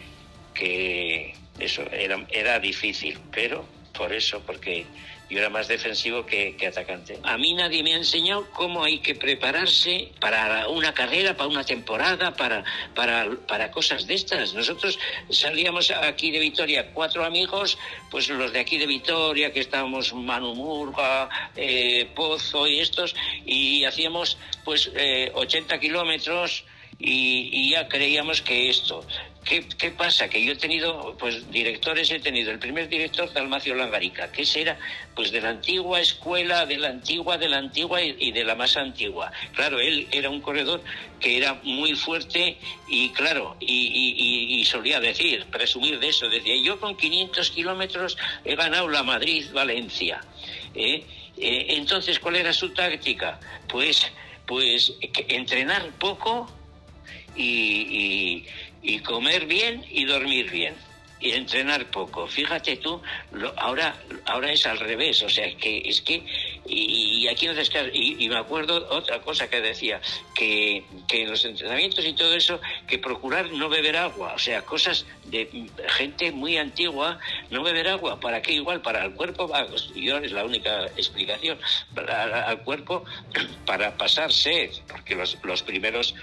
[0.54, 3.66] que eso era, era difícil, pero
[3.98, 4.86] por eso, porque
[5.30, 7.20] yo era más defensivo que, atacante.
[7.24, 11.64] A mí nadie me ha enseñado cómo hay que prepararse para una carrera, para una
[11.64, 12.64] temporada, para,
[12.94, 14.54] para, para cosas de estas.
[14.54, 15.00] Nosotros
[15.30, 17.78] salíamos aquí de Vitoria, cuatro amigos,
[18.12, 23.16] pues los de aquí de Vitoria, que estábamos Manu Murga, eh, Pozo y estos,
[23.46, 24.92] y hacíamos pues
[25.34, 26.64] 80 eh, kilómetros
[27.00, 29.06] y, ya creíamos que esto.
[29.46, 30.28] ¿Qué, pasa?
[30.28, 32.50] Que yo he tenido, pues directores he tenido.
[32.50, 34.80] El primer director, Dalmacio Langarica, que ese era,
[35.16, 38.76] pues de la antigua escuela, de la antigua, de la antigua y, de la más
[38.76, 39.32] antigua.
[39.54, 40.82] Claro, él era un corredor
[41.20, 46.98] que era muy fuerte y claro, y, solía decir, presumir de eso, decía, yo con
[46.98, 50.22] 500 kilómetros he ganado la Madrid-Valencia.
[50.74, 51.06] ¿eh?
[51.38, 53.40] Eh, entonces, ¿cuál era su táctica?
[53.68, 54.12] Pues,
[54.48, 54.94] pues
[55.30, 56.52] entrenar poco
[57.36, 58.46] y,
[58.86, 60.76] y, comer bien y dormir bien
[61.20, 62.28] y entrenar poco.
[62.28, 63.02] Fíjate tú,
[63.58, 66.24] ahora, ahora es al revés, o sea, que es que,
[66.68, 67.54] y, aquí no
[67.94, 70.02] y, y me acuerdo otra cosa que decía,
[70.36, 74.62] que, que en los entrenamientos y todo eso, que procurar no beber agua, o sea,
[74.64, 77.20] cosas de gente muy antigua,
[77.50, 78.54] no beber agua, ¿para qué?
[78.54, 79.50] Igual, para el cuerpo,
[79.96, 81.58] yo es la única explicación,
[81.96, 83.06] para, al cuerpo,
[83.66, 86.14] para pasar sed, porque los, los primeros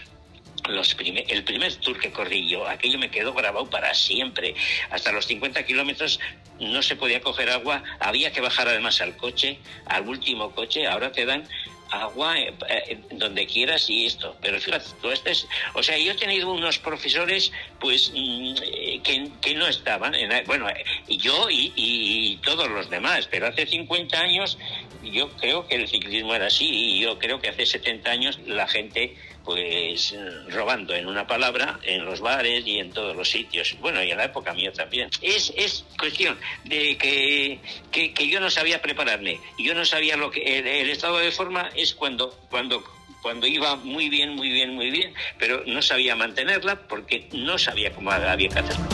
[0.68, 4.54] los el primer tour que corrí yo, aquello me quedó grabado para siempre.
[4.90, 6.20] Hasta los 50 kilómetros
[6.60, 11.10] no se podía coger agua, había que bajar además al coche, al último coche, ahora
[11.10, 11.48] te dan
[11.92, 14.36] agua eh, eh, donde quieras y esto.
[14.40, 19.54] Pero fíjate, tú estés, o sea, yo he tenido unos profesores pues mm, eh, que,
[19.54, 20.66] no estaban, en, bueno,
[21.08, 24.58] yo y, y, todos los demás, pero hace 50 años
[25.02, 28.66] yo creo que el ciclismo era así y yo creo que hace 70 años la
[28.66, 30.14] gente pues
[30.49, 33.76] robando en una palabra en los bares y en todos los sitios.
[33.80, 35.09] Bueno, y en la época mía también.
[35.20, 39.38] Es, es cuestión de que, que, yo no sabía prepararme.
[39.59, 40.59] Yo no sabía lo que...
[40.59, 42.82] El, estado de forma es cuando, cuando
[43.22, 47.93] cuando iba muy bien, muy bien, muy bien, pero no sabía mantenerla porque no sabía
[47.93, 48.84] cómo había que hacerlo.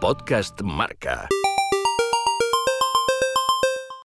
[0.00, 1.28] Podcast Marca.